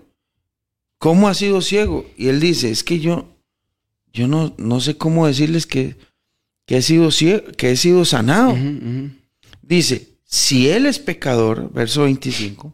[0.99, 2.07] ¿cómo ha sido ciego?
[2.17, 3.29] Y él dice, es que yo,
[4.13, 5.97] yo no, no sé cómo decirles que,
[6.65, 8.55] que he sido ciego, que he sido sanado.
[9.63, 12.73] Dice, si él es pecador, verso 25,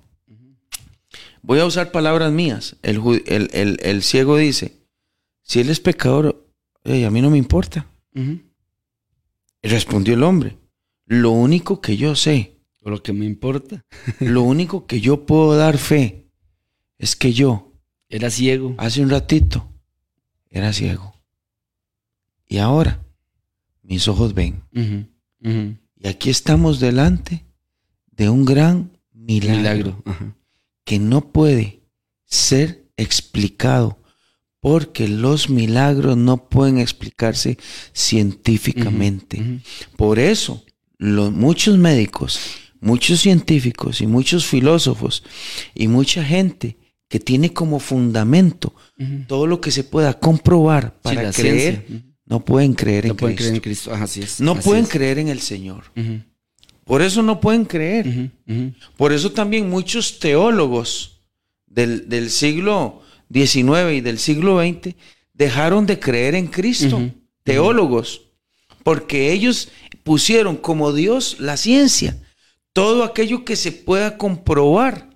[1.43, 2.77] voy a usar palabras mías.
[2.83, 4.77] El, el- el- el ciego dice,
[5.43, 6.47] si él es pecador,
[6.85, 7.87] a mí no me importa.
[9.63, 10.57] Y respondió el hombre,
[11.07, 12.57] lo único que yo sé,
[12.91, 13.85] lo que me importa.
[14.21, 16.27] lo único que yo puedo dar fe,
[16.99, 17.73] es que yo,
[18.09, 18.75] Era ciego.
[18.79, 19.69] hace un ratito,
[20.51, 21.21] era ciego.
[22.47, 23.05] Y ahora,
[23.83, 24.63] mis ojos ven.
[25.41, 27.45] Y aquí estamos delante
[28.11, 30.03] de un gran milagro.
[30.85, 31.83] Que no puede
[32.25, 33.99] ser explicado
[34.61, 37.59] porque los milagros no pueden explicarse
[37.93, 39.61] científicamente.
[39.97, 40.65] Por eso,
[40.99, 42.39] los, muchos médicos,
[42.83, 45.23] muchos científicos y muchos filósofos
[45.75, 46.77] y mucha gente
[47.09, 48.75] que tiene como fundamento
[49.27, 51.87] todo lo que se pueda comprobar para creer,
[52.27, 53.43] no pueden creer No en pueden Cristo.
[53.51, 53.93] creer en Cristo.
[53.95, 54.41] Ajá, así es.
[54.41, 54.91] No Así pueden es.
[54.91, 55.85] creer en el Señor.
[56.85, 58.31] Por eso no pueden creer.
[58.97, 61.21] Por eso también muchos teólogos
[61.67, 63.03] del, del siglo
[63.33, 64.95] XIX y del siglo XX
[65.35, 67.11] dejaron de creer en Cristo.
[67.45, 68.23] Teólogos.
[68.83, 69.69] Porque ellos
[70.03, 72.17] pusieron como Dios la ciencia.
[72.73, 75.11] Todo aquello que se pueda comprobar.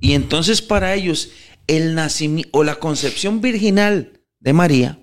[0.00, 1.30] Y entonces para ellos
[1.66, 4.98] el nacimiento o la concepción virginal de María,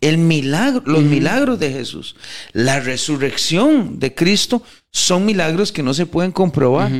[0.00, 2.16] el milagro, los milagros de Jesús,
[2.52, 6.90] la resurrección de Cristo son milagros que no se pueden comprobar.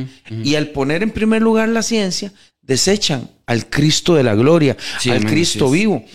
[0.43, 5.09] Y al poner en primer lugar la ciencia, desechan al Cristo de la gloria, Sí,
[5.09, 6.05] al amén, Cristo vivo.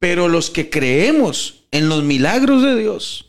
[0.00, 3.26] Pero los que creemos en los milagros de Dios,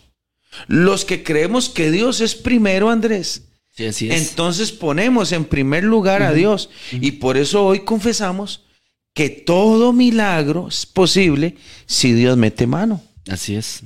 [0.68, 3.44] los que creemos que Dios es primero, Andrés,
[3.76, 4.30] Sí, así es.
[4.30, 6.70] entonces ponemos en primer lugar a Dios.
[6.92, 8.66] Y por eso hoy confesamos
[9.14, 11.56] que todo milagro es posible
[11.86, 13.02] si Dios mete mano.
[13.28, 13.84] Así es.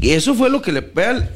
[0.00, 0.80] Y eso fue lo que le...
[0.80, 1.30] Vea,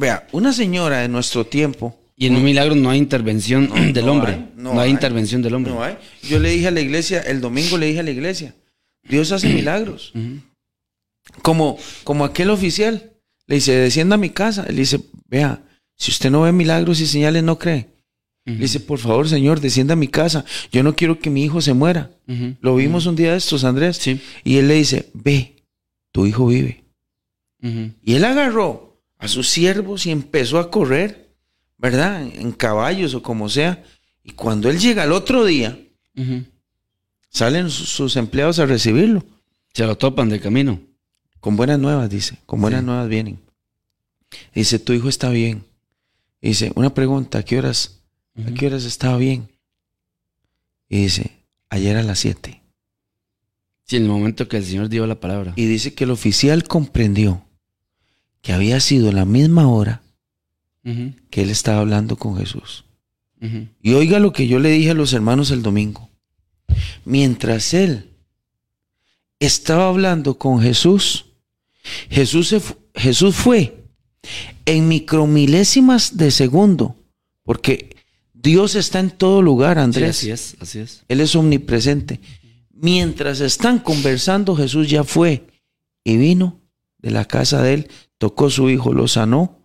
[0.00, 1.98] vea, una señora de nuestro tiempo...
[2.14, 4.32] Y en un milagro no hay intervención del no hombre.
[4.34, 5.72] hay, no, hay, intervención del hombre.
[5.72, 5.96] No hay.
[6.22, 8.54] Yo le dije a la iglesia, el domingo le dije a la iglesia,
[9.02, 10.12] Dios hace milagros.
[11.40, 13.10] Como, como aquel oficial,
[13.48, 14.64] le dice, descienda a mi casa.
[14.68, 15.62] Él dice, vea,
[15.96, 17.88] si usted no ve milagros y señales, no cree.
[18.44, 20.44] Le dice, por favor, señor, descienda a mi casa.
[20.72, 22.10] Yo no quiero que mi hijo se muera.
[22.60, 23.98] Lo vimos un día de estos, Andrés.
[23.98, 24.20] Sí.
[24.42, 25.62] Y él le dice, ve,
[26.10, 26.84] tu hijo vive.
[27.60, 31.32] Y él agarró a sus siervos y empezó a correr,
[31.78, 32.22] ¿verdad?
[32.26, 33.84] En caballos o como sea.
[34.24, 35.78] Y cuando él llega al otro día,
[37.30, 39.24] salen sus, sus empleados a recibirlo.
[39.72, 40.80] Se lo topan de camino.
[41.38, 42.38] Con buenas nuevas, dice.
[42.46, 42.86] Con buenas Sí.
[42.86, 43.38] nuevas vienen.
[44.54, 45.64] Dice, tu hijo está bien.
[46.42, 48.00] Dice, una pregunta, ¿a qué horas,
[48.36, 49.48] a qué horas estaba bien?
[50.88, 51.30] Y dice,
[51.70, 52.60] ayer a las 7.
[53.84, 55.52] Sí, en el momento que el Señor dio la palabra.
[55.56, 57.44] Y dice que el oficial comprendió
[58.42, 60.02] que había sido la misma hora
[61.30, 62.84] que él estaba hablando con Jesús.
[63.80, 66.10] Y oiga lo que yo le dije a los hermanos el domingo.
[67.04, 68.10] Mientras él
[69.38, 71.26] estaba hablando con Jesús,
[72.10, 73.84] Jesús, se fu- Jesús fue
[74.66, 76.96] en micromilésimas de segundo,
[77.44, 77.96] porque
[78.34, 80.10] Dios está en todo lugar, Sí, Andrés.
[80.18, 81.02] así es, así es.
[81.08, 82.20] Él es omnipresente.
[82.74, 85.46] Mientras están conversando, Jesús ya fue
[86.04, 86.58] y vino
[86.98, 87.88] de la casa de él,
[88.18, 89.58] tocó su hijo, lo sanó.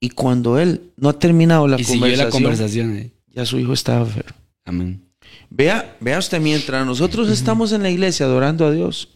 [0.00, 2.96] Y cuando él no ha terminado la y conversación, la conversación.
[2.96, 3.12] eh.
[3.28, 4.36] ya su hijo estaba enfermo.
[4.64, 5.02] Amén.
[5.50, 9.08] Vea, vea usted, mientras nosotros estamos en la iglesia adorando a Dios,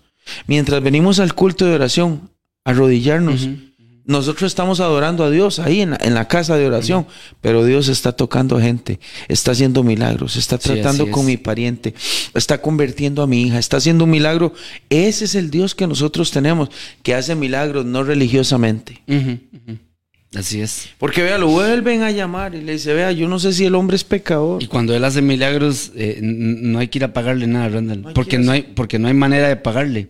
[0.46, 2.30] mientras venimos al culto de oración,
[2.64, 3.48] a arrodillarnos.
[4.04, 7.06] Nosotros estamos adorando a Dios ahí en la, en la casa de oración,
[7.40, 8.98] pero Dios está tocando gente,
[9.28, 11.26] está haciendo milagros, está tratando con es.
[11.26, 11.94] mi pariente,
[12.34, 14.54] está convirtiendo a mi hija, está haciendo un milagro.
[14.90, 16.68] Ese es el Dios que nosotros tenemos,
[17.02, 19.02] que hace milagros no religiosamente.
[20.34, 20.88] Así es.
[20.98, 23.74] Porque vea, lo vuelven a llamar y le dice, vea, yo no sé si el
[23.74, 24.62] hombre es pecador.
[24.62, 28.02] Y cuando él hace milagros, eh, no hay que ir a pagarle nada, Randall.
[28.02, 30.08] No porque, no hay, porque no hay manera de pagarle.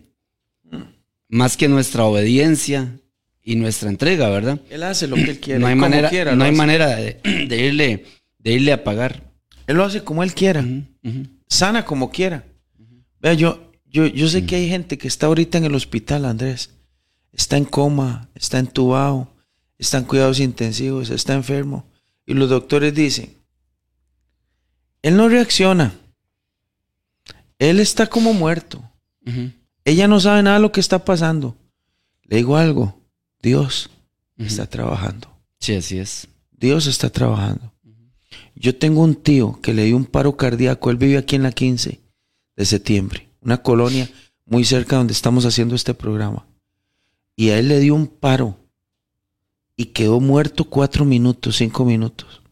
[1.29, 3.01] Más que nuestra obediencia
[3.43, 4.61] y nuestra entrega, ¿verdad?
[4.71, 5.61] Él hace lo que él quiere.
[5.61, 6.57] no hay como manera, quiera, no hay hace.
[6.59, 8.05] manera de, de irle,
[8.39, 9.33] de irle a pagar.
[9.67, 10.65] Él lo hace como él quiera.
[11.49, 12.45] Sana como quiera.
[13.21, 16.71] Vea, yo, yo, yo sé que hay gente que está ahorita en el hospital, Andrés.
[17.33, 19.33] Está en coma, está entubado,
[19.79, 21.87] está en cuidados intensivos, está enfermo.
[22.27, 23.35] Y los doctores dicen,
[25.03, 25.95] él no reacciona.
[27.59, 28.83] Él está como muerto.
[29.85, 31.57] Ella no sabe nada de lo que está pasando.
[32.25, 33.02] Le digo algo,
[33.43, 33.91] Dios
[34.39, 35.29] está trabajando.
[35.59, 36.29] Sí, así es.
[36.53, 37.73] Dios está trabajando.
[38.55, 40.91] Yo tengo un tío que le dio un paro cardíaco.
[40.91, 42.01] Él vive aquí en la 15
[42.57, 44.09] de septiembre, una colonia
[44.47, 46.47] muy cerca donde estamos haciendo este programa.
[47.35, 48.59] Y a él le dio un paro
[49.77, 52.43] y quedó muerto cuatro minutos, cinco minutos.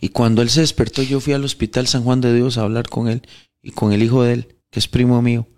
[0.00, 2.88] Y cuando él se despertó, yo fui al Hospital San Juan de Dios a hablar
[2.88, 3.22] con él
[3.62, 5.48] y con el hijo de él, que es primo mío.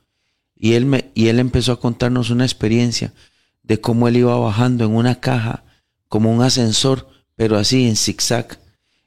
[0.56, 3.12] Y él, me, y él empezó a contarnos una experiencia
[3.68, 5.62] de cómo él iba bajando en una caja,
[6.08, 8.58] como un ascensor, pero así en zigzag.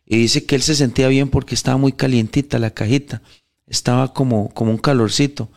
[0.06, 3.22] Y dice que él se sentía bien porque estaba muy calientita la cajita,
[3.68, 5.50] estaba como, como un calorcito.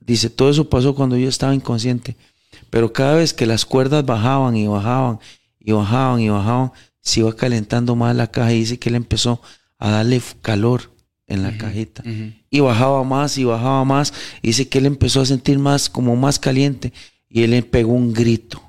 [0.00, 2.16] Dice, todo eso pasó cuando yo estaba inconsciente.
[2.70, 5.18] Pero cada vez que las cuerdas bajaban y bajaban
[5.58, 9.42] y bajaban y bajaban, se iba calentando más la caja y dice que él empezó
[9.78, 10.92] a darle calor
[11.26, 12.02] en la cajita.
[12.50, 14.12] Y bajaba más y bajaba más.
[14.42, 16.92] Y dice que él empezó a sentir más, como más caliente.
[17.28, 18.62] Y él le pegó un grito.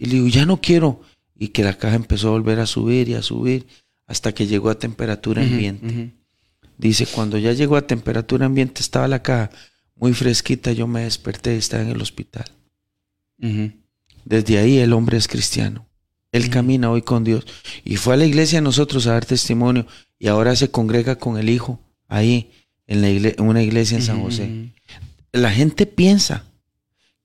[0.00, 1.00] Y le digo, ya no quiero.
[1.38, 3.66] Y que la caja empezó a volver a subir y a subir
[4.06, 5.86] hasta que llegó a temperatura ambiente.
[6.78, 9.50] Dice, cuando ya llegó a temperatura ambiente, estaba la caja
[9.96, 12.44] muy fresquita, yo me desperté y estaba en el hospital.
[14.24, 15.86] Desde ahí el hombre es cristiano.
[16.32, 17.46] Él camina hoy con Dios.
[17.84, 19.86] Y fue a la iglesia a nosotros a dar testimonio
[20.18, 22.50] y ahora se congrega con el Hijo ahí
[22.86, 24.72] en, la igle- en una iglesia en San José.
[25.32, 26.44] La gente piensa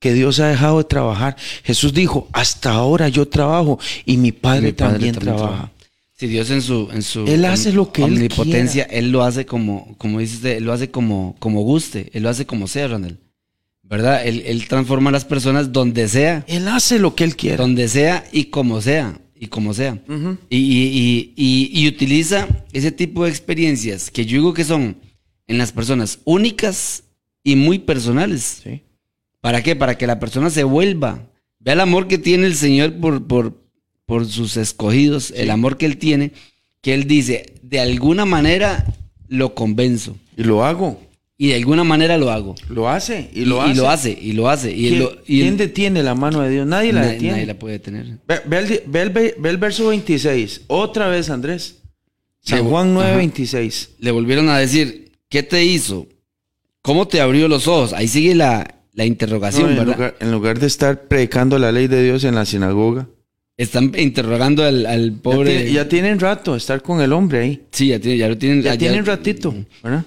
[0.02, 1.36] que Dios ha dejado de trabajar.
[1.64, 5.46] Jesús dijo, hasta ahora yo trabajo y mi Padre, Mi padre también, también trabaja.
[5.54, 5.72] trabaja.
[6.18, 9.46] Si Dios en su, en su Él hace lo que él omnipotencia, él, lo hace
[9.46, 13.18] como, como dices, él lo hace como, como guste, él lo hace como sea, Randall.
[13.82, 14.26] ¿Verdad?
[14.26, 17.56] Él, él transforma a las personas donde sea, Él hace lo que Él quiere.
[17.58, 20.00] donde sea y como sea, y como sea.
[20.48, 24.96] Y- y- y- y utiliza ese tipo de experiencias que yo digo que son
[25.48, 27.02] en las personas únicas
[27.44, 28.60] y muy personales.
[28.64, 28.82] Sí.
[29.42, 29.76] ¿Para qué?
[29.76, 31.28] Para que la persona se vuelva.
[31.58, 33.60] Vea el amor que tiene el Señor por, por,
[34.06, 36.32] por sus escogidos, el amor que Él tiene,
[36.80, 38.86] que Él dice, de alguna manera
[39.28, 41.00] lo convenzo Y lo hago.
[41.38, 42.54] y de alguna manera lo hago.
[42.68, 43.30] Lo hace.
[43.34, 43.72] Y lo hace.
[43.72, 44.72] y lo hace, y lo hace.
[44.72, 46.66] Y, ¿Quién, lo- y detiene la mano de Dios?
[46.66, 47.32] Nadie la detiene.
[47.32, 48.18] nadie la puede tener.
[48.26, 50.62] Ve, ve el, ve el ve- ve el verso 26.
[50.68, 51.76] Otra vez, Andrés.
[52.44, 53.18] San Juan 9, Ajá.
[53.18, 53.90] 26.
[53.98, 56.06] Le volvieron a decir, ¿qué te hizo?
[56.80, 57.92] ¿Cómo te abrió los ojos?
[57.92, 59.94] Ahí sigue la, la interrogación, No, en, ¿verdad?
[59.96, 63.08] lugar, en lugar de estar predicando la ley de Dios en la sinagoga.
[63.56, 65.56] Están interrogando al, al Ya, pobre.
[65.56, 67.62] tiene- ya tienen rato estar con el hombre ahí.
[67.70, 68.62] sí, ya, tiene- ya lo tienen.
[68.62, 69.54] Ya, ya- tienen ratito.
[69.82, 70.04] ¿verdad?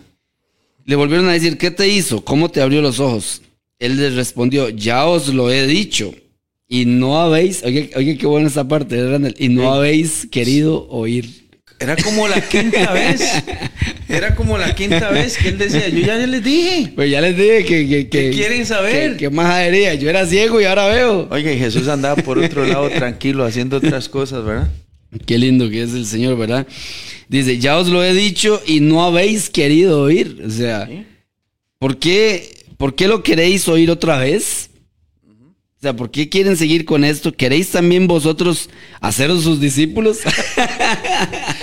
[0.85, 2.23] Le volvieron a decir, ¿qué te hizo?
[2.23, 3.41] ¿Cómo te abrió los ojos?
[3.79, 6.13] Él les respondió, ya os lo he dicho.
[6.67, 9.35] Y no habéis, oye, oye qué buena esta parte, ¿eh, Randall?
[9.37, 9.67] Y no Sí.
[9.77, 11.44] habéis querido oír.
[11.79, 13.21] Era como la quinta vez.
[14.07, 16.91] Era como la quinta vez que él decía, yo ya les dije.
[16.95, 17.87] Pues ya les dije que...
[17.87, 19.11] que, ¿Qué que- quieren saber?
[19.13, 19.93] que- ¿Qué majadería?
[19.95, 21.29] Yo era ciego y ahora veo.
[21.37, 24.69] Y Jesús andaba por otro lado tranquilo haciendo otras cosas, ¿verdad?
[25.25, 26.65] Qué lindo que es el Señor, ¿verdad?
[27.27, 30.43] Dice, ya os lo he dicho y no habéis querido oír.
[30.45, 31.05] O sea, Sí.
[31.79, 34.69] ¿por qué, ¿por qué lo queréis oír otra vez?
[35.77, 37.31] O sea, ¿por qué quieren seguir con esto?
[37.33, 38.69] ¿Queréis también vosotros
[39.01, 40.19] haceros sus discípulos?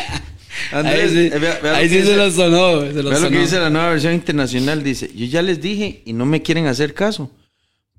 [0.73, 2.81] Andrés, ahí sí, eh, vea- vea lo ahí que sí se lo sonó.
[2.93, 4.83] Se lo Vea lo que dice la nueva versión internacional.
[4.83, 7.31] Dice, yo ya les dije y no me quieren hacer caso.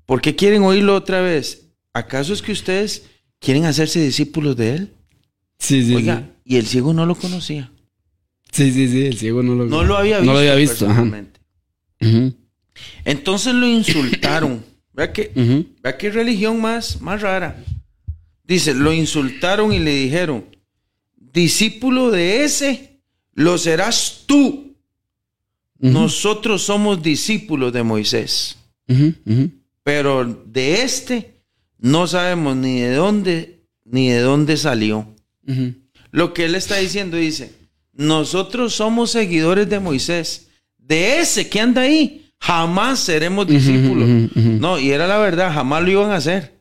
[0.06, 1.62] ¿Por qué quieren oírlo otra vez?
[1.92, 3.04] ¿Acaso es que ustedes
[3.40, 4.92] quieren hacerse discípulos de él?
[5.58, 7.70] Sí, sí, Oiga, y el ciego no lo conocía.
[8.52, 8.70] sí.
[8.70, 10.26] Sí, sí, sí, el ciego no lo No lo había visto.
[10.26, 10.88] No lo había visto.
[10.88, 11.04] ajá.
[13.04, 14.64] Entonces lo insultaron.
[14.92, 17.62] Vea qué religión más, más rara.
[18.44, 20.44] Dice, lo insultaron y le dijeron,
[21.34, 23.00] discípulo de ese,
[23.34, 24.74] lo serás tú.
[25.78, 28.56] Nosotros somos discípulos de Moisés.
[29.82, 31.34] pero de este
[31.78, 35.06] no sabemos ni de dónde ni de dónde salió.
[36.10, 37.52] Lo que él está diciendo dice,
[37.92, 44.08] nosotros somos seguidores de Moisés, de ese que anda ahí, jamás seremos discípulos.
[44.34, 46.54] No, y era la verdad, jamás lo iban a hacer.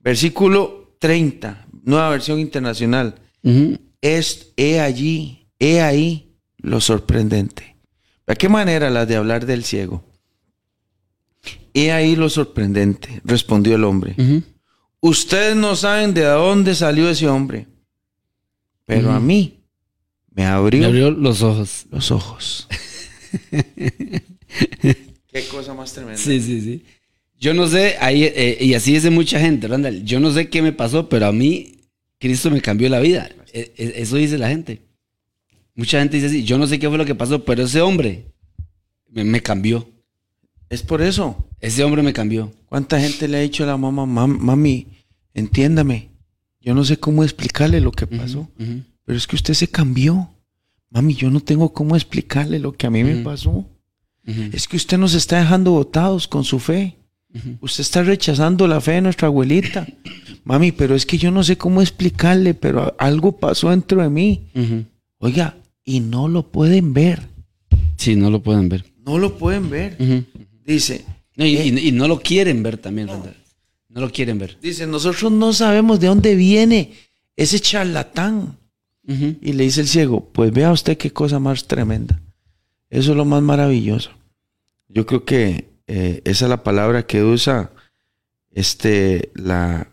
[0.00, 3.14] Versículo 30, nueva versión internacional.
[4.02, 7.76] Es, he allí, he ahí lo sorprendente.
[8.26, 10.04] ¿De qué manera la de hablar del ciego?
[11.74, 14.14] He ahí lo sorprendente, respondió el hombre.
[15.00, 17.66] Ustedes no saben de dónde salió ese hombre.
[18.86, 19.60] Pero a mí
[20.34, 21.86] me abrió, Me abrió los ojos.
[21.90, 22.68] los ojos.
[25.32, 26.18] Qué cosa más tremenda.
[26.18, 26.84] Sí, sí, sí.
[27.38, 30.04] Yo no sé, ahí, eh, y así es de mucha gente, Randall.
[30.04, 31.79] Yo no sé qué me pasó, pero a mí
[32.20, 33.28] Cristo me cambió la vida.
[33.52, 34.82] Eh, eh, Eso dice la gente.
[35.74, 38.26] Mucha gente dice así, yo no sé qué fue lo que pasó, pero ese hombre
[39.08, 39.88] me, me cambió.
[40.68, 41.48] Es por eso.
[41.58, 42.52] Ese hombre me cambió.
[42.66, 44.86] ¿Cuánta gente le ha dicho a la mamá, "Mam- mami,
[45.34, 46.10] entiéndame?
[46.60, 48.48] Yo no sé cómo explicarle lo que pasó,
[49.04, 50.30] pero es que usted se cambió.
[50.90, 53.66] Mami, yo no tengo cómo explicarle lo que a mí me pasó.
[54.52, 56.96] Es que usted nos está dejando botados con su fe.
[57.60, 59.86] Usted está rechazando la fe de nuestra abuelita.
[60.44, 64.40] Mami, pero es que yo no sé cómo explicarle, pero algo pasó dentro de mí.
[65.18, 67.22] Oiga, y no lo pueden ver.
[67.96, 68.84] Sí, no lo pueden ver.
[69.04, 69.96] No lo pueden ver.
[70.64, 71.04] Dice,
[71.36, 73.36] No, y, y- y no lo quieren ver también, Randall.
[73.88, 74.56] No lo quieren ver.
[74.62, 76.92] dice, nosotros no sabemos de dónde viene
[77.36, 78.56] ese charlatán.
[79.42, 82.20] Y le dice el ciego, pues vea usted qué cosa más tremenda.
[82.90, 84.10] Eso es lo más maravilloso.
[84.88, 87.72] Yo creo que eh, esa es la palabra que usa
[88.52, 89.88] este, la,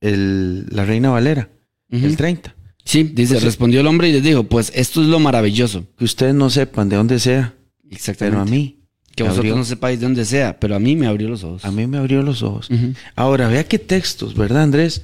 [0.00, 1.48] el- la reina Valera,
[1.90, 2.54] el 30.
[2.84, 5.86] Sí, dice, Pues, respondió el hombre y les dijo, pues esto es lo maravilloso.
[5.96, 7.54] Que ustedes no sepan de dónde sea,
[7.90, 8.32] Exactamente.
[8.36, 8.80] pero a mí,
[9.16, 11.64] Que vosotros abrió- no sepáis de dónde sea, pero a mí me abrió los ojos.
[11.64, 12.68] a mí me abrió los ojos.
[13.16, 15.02] Ahora, vea qué textos, ¿verdad, Andrés?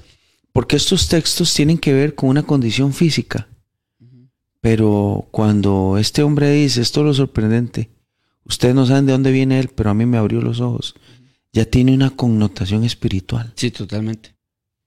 [0.52, 3.48] Porque estos textos tienen que ver con una condición física.
[4.60, 7.88] Pero cuando este hombre dice, esto es lo sorprendente,
[8.50, 10.94] ustedes no saben de dónde viene él, pero a mí me abrió los ojos,
[11.52, 14.34] ya tiene una connotación espiritual, Sí, totalmente.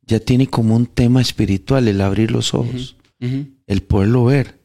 [0.06, 4.60] ya tiene como un tema espiritual el abrir los ojos, el poderlo ver.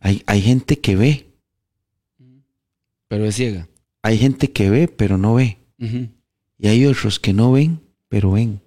[0.00, 1.26] Hay, hay gente que ve,
[3.08, 3.68] Pero es ciega.
[4.02, 5.58] hay gente que ve, pero no ve.
[6.58, 8.60] Y hay otros que no ven, pero ven.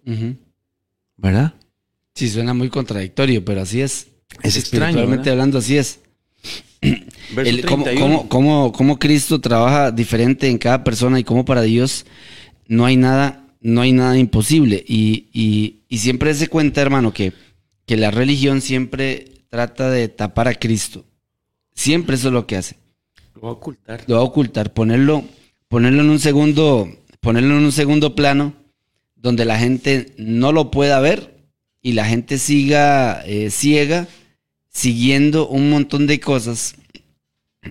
[1.17, 1.53] ¿verdad?
[2.15, 4.07] Sí, suena muy contradictorio, pero así es.
[4.43, 4.99] Es extraño.
[5.01, 5.99] Hablando, así es.
[7.37, 7.99] El- cómo, 31.
[7.99, 12.05] cómo- cómo- cómo Cristo trabaja diferente en cada persona y cómo para Dios
[12.67, 14.83] no hay nada, no hay nada imposible.
[14.87, 17.33] Y, y- y siempre se cuenta, hermano, que,
[17.85, 21.05] que la religión siempre trata de tapar a Cristo.
[21.73, 22.75] Siempre eso es lo que hace.
[23.35, 24.03] Lo va a ocultar.
[24.07, 25.23] Lo va a ocultar, ponerlo,
[25.67, 26.89] ponerlo en un segundo,
[27.21, 28.53] ponerlo en un segundo plano
[29.15, 31.35] donde la gente no lo pueda ver
[31.81, 34.07] y la gente siga eh, ciega
[34.71, 36.75] siguiendo un montón de cosas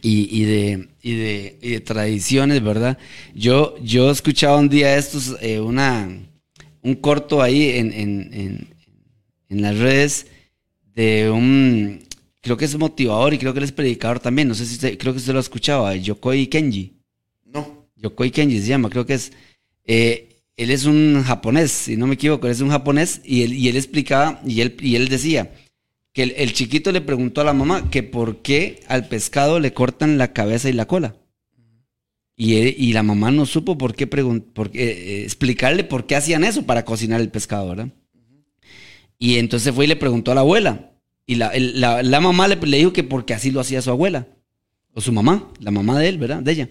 [0.03, 2.99] y, y de, y, de, y de tradiciones, ¿verdad?
[3.35, 6.09] Yo, yo escuchaba un día estos, eh, una,
[6.83, 8.69] un corto ahí en, en, en,
[9.49, 10.27] en las redes
[10.95, 12.01] de un,
[12.41, 14.99] creo que es motivador y creo que él es predicador también, no sé si usted,
[14.99, 16.93] creo que usted lo escuchaba, Yokoi Kenji.
[17.47, 17.89] No.
[17.97, 19.33] Yokoi Kenji se llama, creo que es.
[19.85, 20.27] eh,
[20.57, 23.69] él es un japonés, si no me equivoco, él es un japonés y él, y
[23.69, 25.51] él explicaba y él, y él decía
[26.13, 30.19] que el, chiquito le preguntó a la mamá que por qué al pescado le cortan
[30.19, 31.15] la cabeza y la cola.
[32.37, 36.43] Y, y la mamá no supo por qué, por qué, eh, explicarle por qué hacían
[36.45, 37.89] eso para cocinar el pescado, ¿verdad?
[39.19, 40.93] Y entonces fue y le preguntó a la abuela.
[41.27, 44.27] Y la, la- la mamá le, le dijo que porque así lo hacía su abuela.
[44.95, 46.43] O su mamá, la mamá de él, ¿verdad?
[46.43, 46.69] De ella.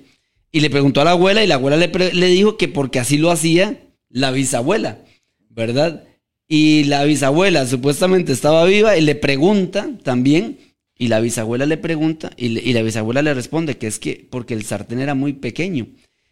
[0.52, 3.18] Y le preguntó a la abuela y la abuela le, le dijo que porque así
[3.20, 3.80] lo hacía
[4.10, 5.06] la bisabuela,
[5.50, 6.04] ¿verdad?
[6.52, 10.58] Y la bisabuela supuestamente estaba viva y le pregunta también,
[10.98, 14.28] y la bisabuela le pregunta, y, le- y la bisabuela le responde que es que
[14.30, 15.88] porque el sartén era muy pequeño.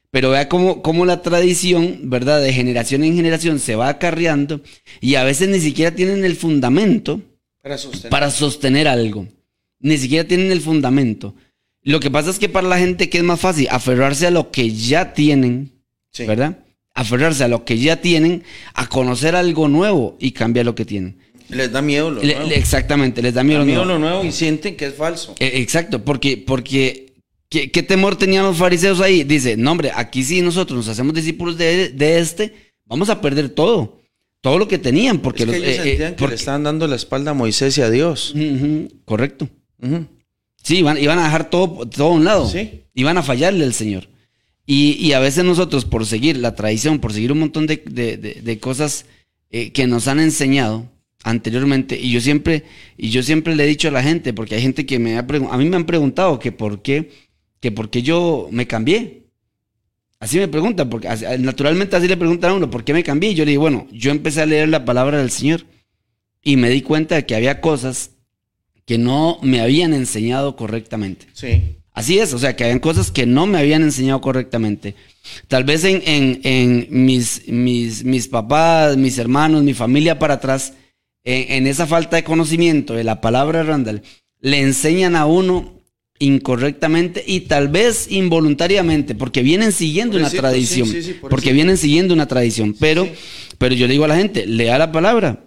[0.09, 2.41] Pero vea cómo, cómo la tradición, ¿verdad?
[2.41, 4.61] De generación en generación se va acarreando
[5.01, 7.22] y a veces ni siquiera tienen el fundamento
[7.61, 8.09] Para sostener.
[8.09, 9.28] para sostener algo.
[9.80, 11.36] Ni siquiera tienen el fundamento.
[11.84, 14.49] Lo que pasa es que para la gente que es más fácil aferrarse a lo
[14.49, 15.72] que ya tienen,
[16.11, 16.26] Sí.
[16.26, 16.57] ¿verdad?
[16.97, 18.43] Aferrarse a lo que ya tienen,
[18.73, 21.19] a conocer algo nuevo y cambiar lo que tienen.
[21.49, 22.49] Les da miedo lo Le- nuevo.
[22.51, 23.59] exactamente, les da miedo.
[23.59, 23.99] Da lo miedo nuevo.
[23.99, 25.35] lo nuevo y sienten que es falso.
[25.39, 27.13] Eh, exacto, porque, porque
[27.49, 29.23] ¿qué, qué temor tenían los fariseos ahí?
[29.23, 32.53] Dice, no hombre, aquí sí nosotros nos hacemos discípulos de, de este,
[32.85, 34.01] vamos a perder todo.
[34.41, 36.63] Todo lo que tenían, porque es que los- ellos eh, eh, que porque- le estaban
[36.63, 38.33] dando la espalda a Moisés y a Dios.
[39.05, 39.47] Correcto.
[39.81, 40.05] Ujú.
[40.63, 42.49] Sí, iban, iban a dejar todo, todo a un lado.
[42.49, 42.81] Sí.
[42.95, 44.09] Iban a fallarle al Señor.
[44.70, 49.05] Y, a veces nosotros, por seguir la tradición, por seguir un montón de, de- cosas
[49.49, 50.89] eh, que nos han enseñado
[51.24, 52.63] anteriormente, y yo siempre,
[52.97, 55.20] y yo siempre le he dicho a la gente, porque hay gente que me ha
[55.20, 57.11] a mí me han preguntado que por qué,
[57.61, 59.24] que por qué yo me cambié.
[60.20, 63.32] Así me preguntan, porque así- naturalmente así le preguntan a uno, ¿por qué me cambié?
[63.32, 65.65] Y yo le digo, bueno, yo empecé a leer la palabra del Señor
[66.43, 68.11] y me di cuenta de que había cosas
[68.86, 71.28] que no me habían enseñado correctamente.
[71.32, 71.76] Sí.
[71.97, 74.93] Así es, o sea, que habían cosas que no me habían enseñado correctamente.
[75.47, 80.73] Tal vez en, en, en mis, mis, mis papás, mis hermanos, mi familia para atrás,
[81.23, 84.03] en, en esa falta de conocimiento de la palabra Randall,
[84.39, 85.81] le enseñan a uno
[86.19, 91.77] incorrectamente y tal vez involuntariamente, porque vienen siguiendo una tradición, sí, sí, sí, porque vienen
[91.77, 93.09] siguiendo una tradición, pero,
[93.57, 95.46] pero yo le digo a la gente, lea la palabra.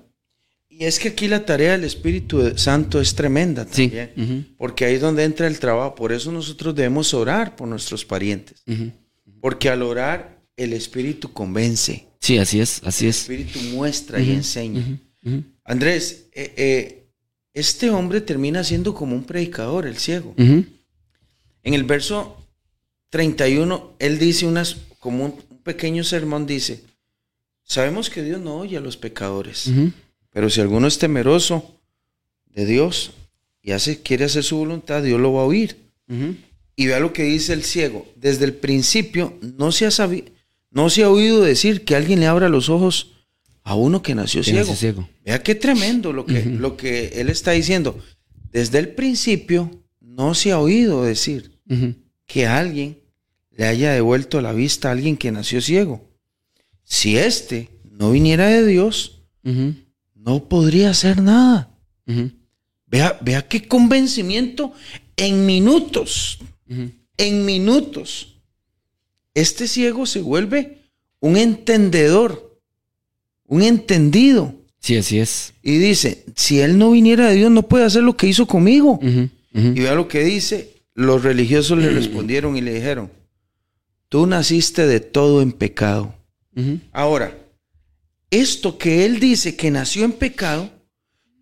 [0.80, 4.94] Y es que aquí la tarea del Espíritu Santo es tremenda Sí, también, porque ahí
[4.94, 5.94] es donde entra el trabajo.
[5.94, 8.62] Por eso nosotros debemos orar por nuestros parientes,
[9.42, 13.20] porque al orar el Espíritu convence, Sí, así es, así el es.
[13.20, 14.98] Espíritu muestra y enseña.
[15.64, 17.10] Andrés, eh, eh,
[17.52, 20.34] este hombre termina siendo como un predicador, el ciego.
[20.38, 22.38] En el verso
[23.10, 26.84] 31, él dice unas, como un, pequeño sermón, dice,
[27.64, 29.70] sabemos que Dios no oye a los pecadores.
[30.32, 31.78] Pero si alguno es temeroso
[32.54, 33.12] de Dios
[33.62, 35.76] y hace, quiere hacer su voluntad, Dios lo va a oír.
[36.76, 38.06] Y vea lo que dice el ciego.
[38.16, 39.90] Desde el principio no se ha
[40.72, 43.12] no se ha oído decir que alguien le abra los ojos
[43.62, 44.60] a uno que nació Que ciego.
[44.60, 45.08] nació ciego.
[45.24, 47.98] Vea qué tremendo lo que, lo que él está diciendo.
[48.52, 49.70] Desde el principio
[50.00, 51.58] no se ha oído decir
[52.26, 52.98] que alguien
[53.50, 56.08] le haya devuelto la vista a alguien que nació ciego.
[56.84, 59.74] Si éste no viniera de Dios, Ujú.
[60.24, 61.70] No podría hacer nada.
[62.86, 64.72] Vea, vea qué convencimiento
[65.16, 66.38] en minutos,
[67.16, 68.36] en minutos.
[69.34, 70.78] Este ciego se vuelve
[71.20, 72.58] un entendedor,
[73.46, 74.54] un entendido.
[74.80, 75.54] Sí, así es.
[75.62, 78.98] Y dice, si él no viniera de Dios, no puede hacer lo que hizo conmigo.
[79.02, 83.10] Y vea lo que dice, los religiosos le respondieron y le dijeron,
[84.08, 86.14] tú naciste de todo en pecado.
[86.92, 87.36] Ahora,
[88.30, 90.70] esto que él dice que nació en pecado,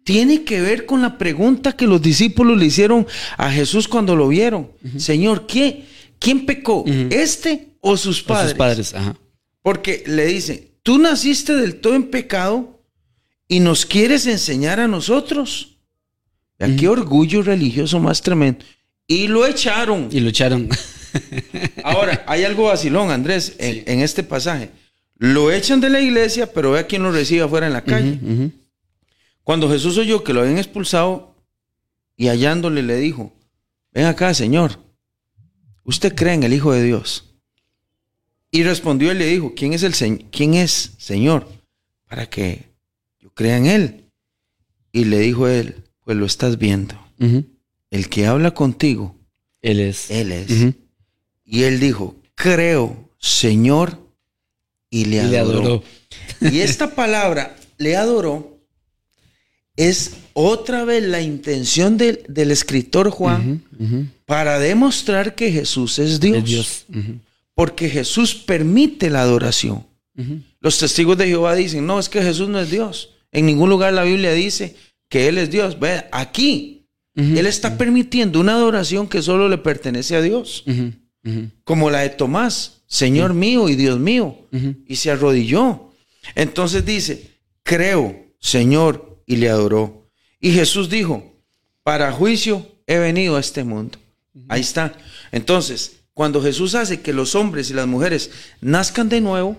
[0.04, 4.28] tiene que ver con la pregunta que los discípulos le hicieron a Jesús cuando lo
[4.28, 4.72] vieron.
[4.96, 5.84] Señor, ¿qué,
[6.18, 6.84] ¿quién pecó?
[7.10, 8.50] ¿Este o sus padres?
[8.50, 9.16] sus padres, ajá.
[9.60, 12.82] Porque le dice, tú naciste del todo en pecado
[13.48, 15.76] y nos quieres enseñar a nosotros.
[16.58, 18.64] Vea qué orgullo religioso más tremendo.
[19.06, 20.08] Y lo echaron.
[20.10, 20.70] Y lucharon.
[21.84, 24.70] Ahora, hay algo vacilón, Andrés, en, en este pasaje.
[25.18, 28.18] Lo echan de la iglesia, pero vea quién lo recibe afuera en la calle.
[29.42, 31.34] Cuando Jesús oyó que lo habían expulsado
[32.16, 33.32] y hallándole le dijo,
[33.92, 34.78] ven acá, Señor,
[35.84, 37.24] ¿usted cree en el Hijo de Dios?
[38.50, 41.46] Y respondió y le dijo, ¿quién es el se- quién es, Señor?
[42.06, 42.66] Para que
[43.18, 44.04] yo crea en él.
[44.92, 46.94] Y le dijo él, pues lo estás viendo.
[47.90, 49.16] El que habla contigo,
[49.60, 50.10] Él es.
[50.10, 50.50] él es.
[51.44, 53.98] Y él dijo, creo, Señor,
[54.90, 55.82] y le Y le adoró.
[56.40, 58.58] Y esta palabra, le adoró,
[59.76, 63.62] es otra vez la intención del, del escritor Juan
[64.26, 66.86] para demostrar que Jesús es Dios.
[67.54, 69.86] Porque Jesús permite la adoración.
[70.60, 73.10] Los testigos de Jehová dicen, no, es que Jesús no es Dios.
[73.30, 74.74] En ningún lugar la Biblia dice
[75.08, 75.78] que Él es Dios.
[75.78, 76.74] Ve, aquí.
[77.14, 80.64] Él está permitiendo una adoración que solo le pertenece a Dios.
[81.64, 84.36] Como la de Tomás, Señor mío y Dios mío.
[84.86, 85.92] y se arrodilló.
[86.34, 87.30] Entonces dice,
[87.62, 90.08] creo, Señor, y le adoró.
[90.40, 91.22] Y Jesús dijo,
[91.82, 93.98] para juicio he venido a este mundo.
[94.48, 94.96] Ahí está.
[95.32, 99.56] Entonces, cuando Jesús hace que los hombres y las mujeres nazcan de nuevo,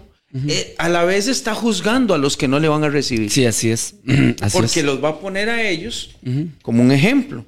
[0.47, 3.31] eh, a la vez está juzgando a los que no le van a recibir.
[3.31, 3.95] Sí, así es.
[4.41, 4.85] Así porque es.
[4.85, 6.15] los va a poner a ellos
[6.61, 7.45] como un ejemplo.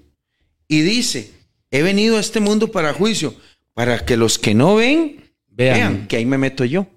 [0.68, 1.32] Y dice,
[1.70, 3.36] he venido a este mundo para juicio,
[3.74, 5.76] para que los que no ven, Vean.
[5.78, 6.88] vean, que ahí me meto yo,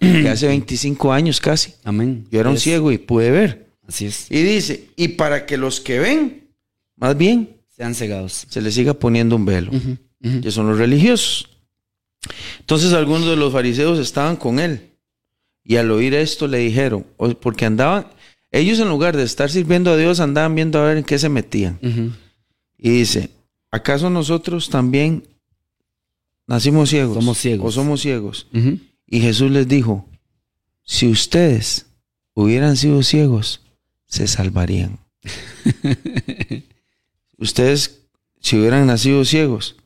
[0.00, 1.74] que hace 25 años casi.
[1.84, 2.26] Amén.
[2.30, 3.70] Yo era un Es- ciego y pude ver.
[3.86, 4.26] Así es.
[4.30, 6.48] Y dice, y para que los que ven,
[6.96, 8.46] más bien, Sean cegados.
[8.48, 9.72] se les siga poniendo un velo.
[9.72, 10.40] Ujú.
[10.42, 11.48] Que son los religiosos.
[12.60, 14.90] Entonces algunos de los fariseos estaban con él.
[15.64, 17.06] Y al oír esto le dijeron,
[17.40, 18.06] porque andaban,
[18.50, 21.28] ellos en lugar de estar sirviendo a Dios, andaban viendo a ver en qué se
[21.28, 21.78] metían.
[22.78, 23.30] Y dice,
[23.70, 25.24] ¿acaso nosotros también
[26.50, 27.14] nacimos ciegos?
[27.14, 27.66] Somos ciegos.
[27.66, 28.46] ¿O somos ciegos?
[29.06, 30.06] Y Jesús les dijo,
[30.84, 31.86] si ustedes
[32.34, 33.62] hubieran sido ciegos,
[34.06, 34.98] se salvarían.
[37.38, 38.02] ustedes,
[38.40, 39.76] si hubieran nacido ciegos,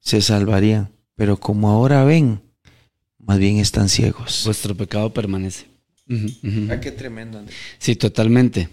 [0.00, 0.90] se salvarían.
[1.14, 2.40] Pero como ahora ven,
[3.18, 4.42] más bien están ciegos.
[4.44, 5.66] Vuestro pecado permanece.
[6.70, 7.42] Ah, qué tremendo.
[7.78, 8.68] Sí, totalmente.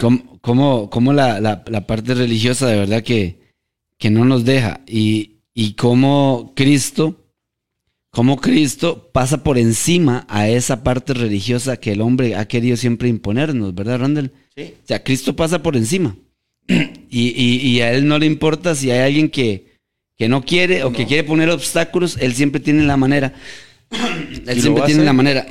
[0.00, 3.52] Como, como, como la, la- la parte religiosa de verdad que,
[3.98, 4.80] que no nos deja.
[4.86, 7.26] Y, y cómo Cristo,
[8.10, 13.08] cómo Cristo pasa por encima a esa parte religiosa que el hombre ha querido siempre
[13.08, 14.30] imponernos, ¿verdad, Randall?
[14.56, 14.74] Sí.
[14.84, 16.16] O sea, Cristo pasa por encima.
[17.10, 19.78] Y, y- y a él no le importa si hay alguien que,
[20.18, 23.32] que no quiere o que quiere poner obstáculos, él siempre tiene la manera
[24.46, 25.46] él siempre tiene la manera.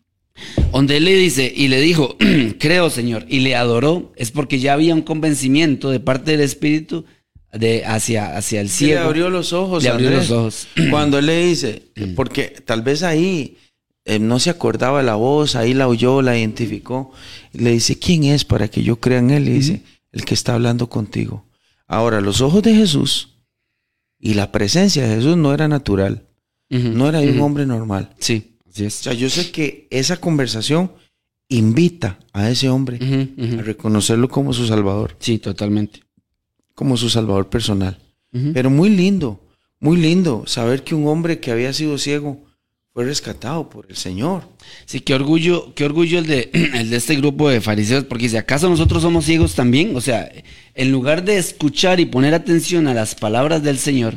[0.72, 2.16] Donde él le dice y le dijo,
[2.58, 7.04] creo Señor, y le adoró, es porque ya había un convencimiento de parte del Espíritu
[7.52, 9.00] de hacia, hacia el cielo.
[9.00, 9.82] Le abrió los ojos.
[9.82, 10.68] Le abrió los ojos.
[10.90, 11.82] Cuando él le dice,
[12.16, 13.58] porque tal vez ahí
[14.04, 17.12] eh, no se acordaba la voz, ahí la oyó, la identificó.
[17.52, 19.48] le dice, ¿quién es para que yo crea en él?
[19.48, 21.46] Y dice, el que está hablando contigo.
[21.86, 23.36] Ahora, los ojos de Jesús
[24.18, 26.26] y la presencia de Jesús no era natural.
[26.70, 28.14] No era de un hombre normal.
[28.18, 29.00] Sí, así es.
[29.00, 30.90] O sea, yo sé que esa conversación
[31.48, 32.98] invita a ese hombre
[33.58, 35.14] a reconocerlo como su salvador.
[35.18, 36.01] Sí, totalmente.
[36.82, 37.96] Como su salvador personal.
[38.52, 39.40] Pero muy lindo,
[39.78, 42.40] muy lindo saber que un hombre que había sido ciego
[42.92, 44.42] fue rescatado por el Señor.
[44.84, 48.36] Sí, qué orgullo, qué orgullo el de, el de este grupo de fariseos, porque si
[48.36, 50.28] acaso nosotros somos ciegos también, o sea,
[50.74, 54.16] en lugar de escuchar y poner atención a las palabras del Señor,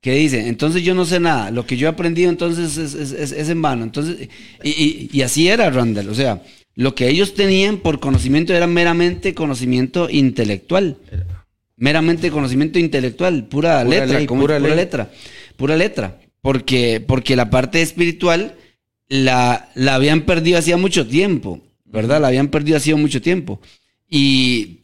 [0.00, 0.48] ¿qué dice?
[0.48, 3.84] Entonces yo no sé nada, lo que yo he aprendido entonces es, en vano.
[3.84, 4.28] Entonces,
[4.64, 6.42] y, y, así era Randall, o sea,
[6.74, 10.96] lo que ellos tenían por conocimiento era meramente conocimiento intelectual.
[11.76, 15.10] Meramente conocimiento intelectual, pura, letra, pura letra,
[15.56, 18.58] pura letra porque, porque la parte espiritual
[19.08, 22.20] la, la habían perdido hacía mucho tiempo, ¿verdad?
[22.20, 23.62] La habían perdido hacía mucho tiempo.
[24.10, 24.80] Y,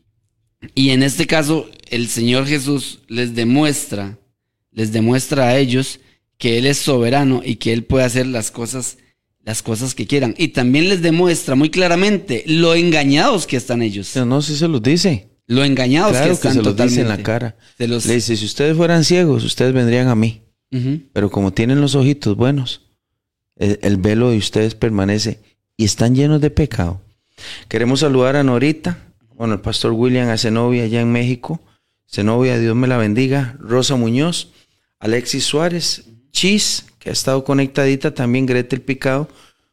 [0.74, 4.18] y en este caso, el Señor Jesús les demuestra,
[4.72, 6.00] les demuestra a ellos
[6.38, 8.96] que Él es soberano y que Él puede hacer las cosas,
[9.44, 10.34] las cosas que quieran.
[10.38, 14.12] Y también les demuestra muy claramente lo engañados que están ellos.
[14.14, 15.28] Pero no, si se los dice.
[15.50, 17.56] Lo engañados que están se los dice en la cara.
[17.76, 20.42] Le dice, si ustedes fueran ciegos, ustedes vendrían a mí.
[21.12, 22.82] Pero como tienen los ojitos buenos,
[23.56, 25.40] el, velo de ustedes permanece
[25.76, 27.00] y están llenos de pecado.
[27.66, 28.98] Queremos saludar a Norita,
[29.34, 31.60] bueno, el pastor William a Zenobia allá en México.
[32.08, 33.56] Zenobia, Dios me la bendiga.
[33.58, 34.52] Rosa Muñoz,
[35.00, 39.28] Alexis Suárez, Chis, que ha estado conectadita, también Gretel Picado,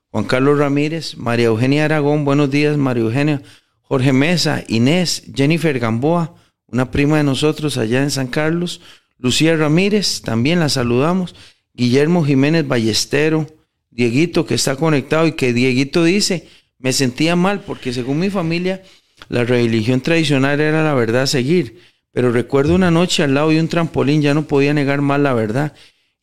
[0.10, 3.44] Juan Carlos Ramírez, María Eugenia Aragón, buenos días, María Eugenia,
[3.88, 6.36] Jorge Mesa, Inés, Jennifer Gamboa,
[6.68, 8.82] una prima de nosotros allá en San Carlos,
[9.18, 11.36] Lucía Ramírez, también la saludamos.
[11.74, 13.48] Guillermo Jiménez Ballestero,
[13.90, 16.48] Dieguito que está conectado y que Dieguito dice,
[16.80, 18.84] me sentía mal porque según mi familia
[19.30, 21.80] la religión tradicional era la verdad a seguir,
[22.12, 25.34] pero recuerdo una noche al lado de un trampolín ya no podía negar más la
[25.34, 25.74] verdad.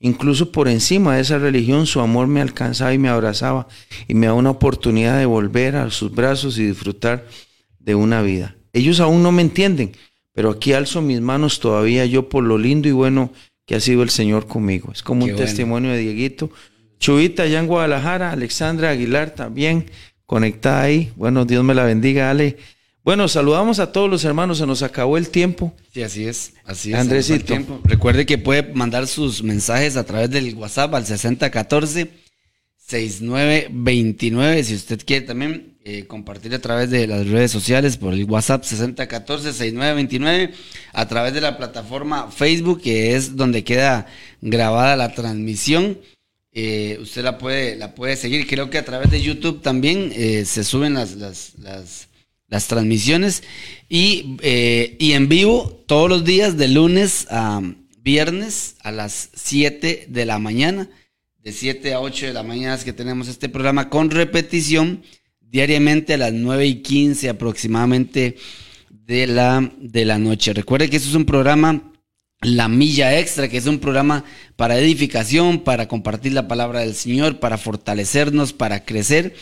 [0.00, 3.66] Incluso por encima de esa religión su amor me alcanzaba y me abrazaba
[4.06, 7.26] y me daba una oportunidad de volver a sus brazos y disfrutar
[7.84, 8.56] de una vida.
[8.72, 9.92] Ellos aún no me entienden,
[10.32, 13.32] pero aquí alzo mis manos todavía yo por lo lindo y bueno
[13.66, 14.90] que ha sido el Señor conmigo.
[14.92, 16.50] Es como un testimonio de Dieguito.
[16.98, 19.86] Chuita allá en Guadalajara, Alexandra Aguilar también
[20.26, 21.12] conectada ahí.
[21.16, 22.56] Bueno, Dios me la bendiga, Ale.
[23.04, 25.74] Bueno, saludamos a todos los hermanos, se nos acabó el tiempo.
[25.92, 26.98] Sí, así es, así es.
[26.98, 27.54] Andresito.
[27.84, 32.23] Recuerde que puede mandar sus mensajes a través del WhatsApp al 6014
[32.86, 38.24] 6929, si usted quiere también eh, compartir a través de las redes sociales por el
[38.24, 40.50] WhatsApp 6014-6929,
[40.92, 44.06] a través de la plataforma Facebook, que es donde queda
[44.42, 45.98] grabada la transmisión.
[46.52, 48.46] Eh, usted la puede, la puede seguir.
[48.46, 53.42] Creo que a través de YouTube también eh, se suben las, las, las, transmisiones.
[53.88, 54.36] Y,
[54.98, 57.62] y en vivo todos los días, de lunes a
[58.02, 60.90] viernes a las 7 de la mañana.
[61.44, 65.02] De 7 a 8 de la mañana es que tenemos este programa con repetición
[65.42, 68.36] diariamente a las 9 y 15 aproximadamente
[68.88, 70.54] de la, de la noche.
[70.54, 71.92] Recuerde que eso es un programa,
[72.40, 74.24] La Milla Extra, que es un programa
[74.56, 79.34] para edificación, para compartir la palabra del Señor, para fortalecernos, para crecer,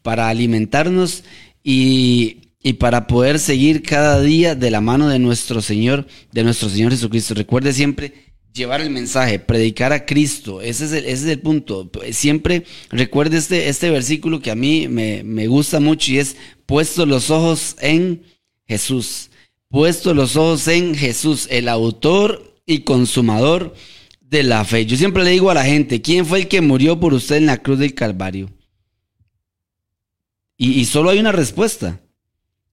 [0.00, 1.24] para alimentarnos
[1.62, 6.70] y, y para poder seguir cada día de la mano de nuestro Señor, de nuestro
[6.70, 7.34] Señor Jesucristo.
[7.34, 10.60] Recuerde siempre llevar el mensaje, predicar a Cristo.
[10.60, 11.90] Ese es el, ese es el punto.
[12.12, 16.36] Siempre recuerde este, este versículo que a mí me, me gusta mucho y es
[16.66, 18.22] puesto los ojos en
[18.66, 19.30] Jesús.
[19.68, 23.74] Puesto los ojos en Jesús, el autor y consumador
[24.20, 24.86] de la fe.
[24.86, 27.46] Yo siempre le digo a la gente, ¿quién fue el que murió por usted en
[27.46, 28.50] la cruz del Calvario?
[30.56, 32.00] Y, y solo hay una respuesta.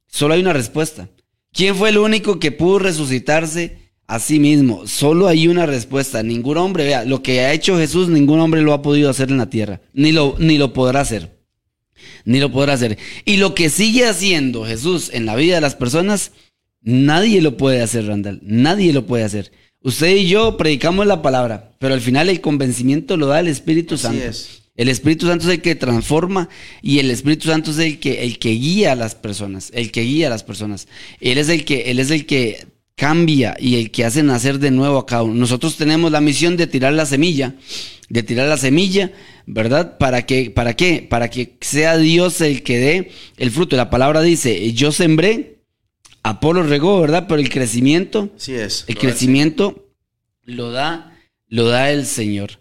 [0.07, 1.09] Solo hay una respuesta.
[1.51, 3.86] ¿Quién fue el único que pudo resucitarse?
[4.07, 6.23] Así mismo, solo hay una respuesta.
[6.23, 9.37] Ningún hombre, vea, lo que ha hecho Jesús, ningún hombre lo ha podido hacer en
[9.37, 9.81] la tierra.
[9.93, 11.37] Ni lo, ni lo podrá hacer.
[12.23, 12.97] Ni lo podrá hacer.
[13.25, 16.31] Y lo que sigue haciendo Jesús en la vida de las personas,
[16.81, 18.39] nadie lo puede hacer, Randall.
[18.43, 19.51] Nadie lo puede hacer.
[19.81, 23.97] Usted y yo predicamos la palabra, pero al final el convencimiento lo da el Espíritu
[23.97, 24.23] Santo.
[24.77, 26.49] El Espíritu Santo es el que transforma
[26.81, 30.01] y el Espíritu Santo es el que, el que guía a las personas, el que
[30.01, 30.87] guía a las personas.
[31.19, 34.71] Él es el que, él es el que cambia y el que hace nacer de
[34.71, 35.35] nuevo a cada uno.
[35.35, 37.55] Nosotros tenemos la misión de tirar la semilla
[38.09, 39.11] de tirar la semilla,
[39.45, 39.97] ¿verdad?
[39.97, 41.05] ¿Para que, ¿Para qué?
[41.07, 43.75] Para que sea Dios el que dé el fruto.
[43.75, 45.59] La palabra dice, yo sembré,
[46.23, 47.25] Apolo regó, ¿verdad?
[47.27, 48.85] Pero el crecimiento, Sí es.
[48.87, 49.89] el crecimiento
[50.43, 51.17] lo da,
[51.47, 52.59] lo da el Señor.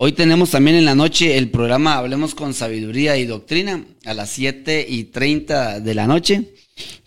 [0.00, 4.30] Hoy tenemos también en la noche el programa Hablemos con Sabiduría y Doctrina a las
[4.30, 6.54] 7 y 30 de la noche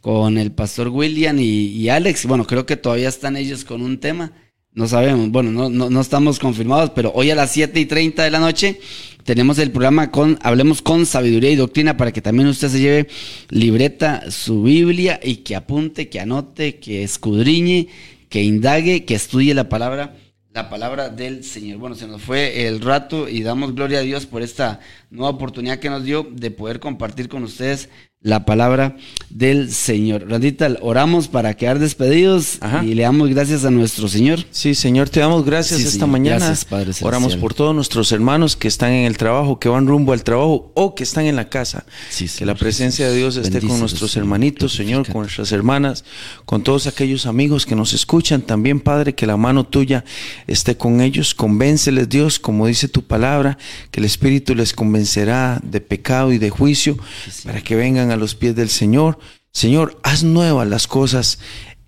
[0.02, 2.26] con el pastor William y, Alex.
[2.26, 4.32] Bueno, creo que todavía están ellos con un tema.
[4.74, 8.24] No sabemos, bueno, no, no, no estamos confirmados, pero hoy a las 7 y 30
[8.24, 8.80] de la noche
[9.26, 13.08] tenemos el programa con Hablemos con Sabiduría y Doctrina para que también usted se lleve
[13.50, 17.90] libreta, su Biblia y que apunte, que anote, que escudriñe,
[18.30, 20.16] que indague, que estudie la palabra
[20.54, 21.78] la palabra del Señor.
[21.78, 25.80] Bueno, se nos fue el rato y damos gloria a Dios por esta nueva oportunidad
[25.80, 27.90] que nos dio de poder compartir con ustedes
[28.24, 28.98] la palabra
[29.32, 30.30] del Señor.
[30.30, 32.86] Randita, oramos para quedar despedidos Ajá.
[32.86, 34.46] y le damos gracias a nuestro Señor.
[34.52, 36.10] Sí, Señor, te damos gracias Sí, esta Señor.
[36.10, 36.38] mañana.
[36.38, 36.92] Gracias, Padre.
[37.02, 40.72] Oramos por todos nuestros hermanos que están en el trabajo, que van rumbo al trabajo
[40.76, 41.86] o que están en la casa.
[42.10, 46.04] Sí, que Señor la presencia de Dios esté con nuestros hermanitos, Señor, con nuestras hermanas,
[46.46, 48.42] con todos aquellos amigos que nos escuchan.
[48.44, 50.04] También, Padre, que la mano tuya
[50.46, 51.34] esté con ellos.
[51.34, 53.58] Convénceles, Dios, como dice tu palabra,
[53.90, 56.98] que el Espíritu les convencerá de pecado y de juicio
[57.46, 59.18] para que vengan a los pies del Señor.
[59.52, 61.40] Señor, haz nuevas las cosas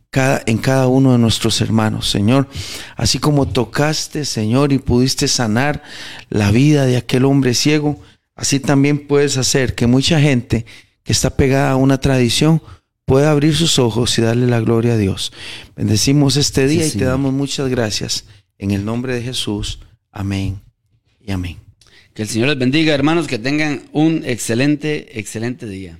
[0.09, 2.47] cada- en cada uno de nuestros hermanos, Señor.
[2.95, 5.81] Así como tocaste, Señor, y pudiste sanar
[6.29, 7.99] la vida de aquel hombre ciego,
[8.35, 10.65] así también puedes hacer que mucha gente
[11.03, 12.61] que está pegada a una tradición
[13.05, 15.33] pueda abrir sus ojos y darle la gloria a Dios.
[15.75, 17.07] Bendecimos este día y te Señor.
[17.09, 18.25] damos muchas gracias.
[18.57, 19.79] En el nombre de Jesús.
[20.11, 20.61] Amén
[21.19, 21.57] y amén.
[22.13, 25.99] Que el Señor les bendiga, hermanos, que tengan un excelente, excelente día.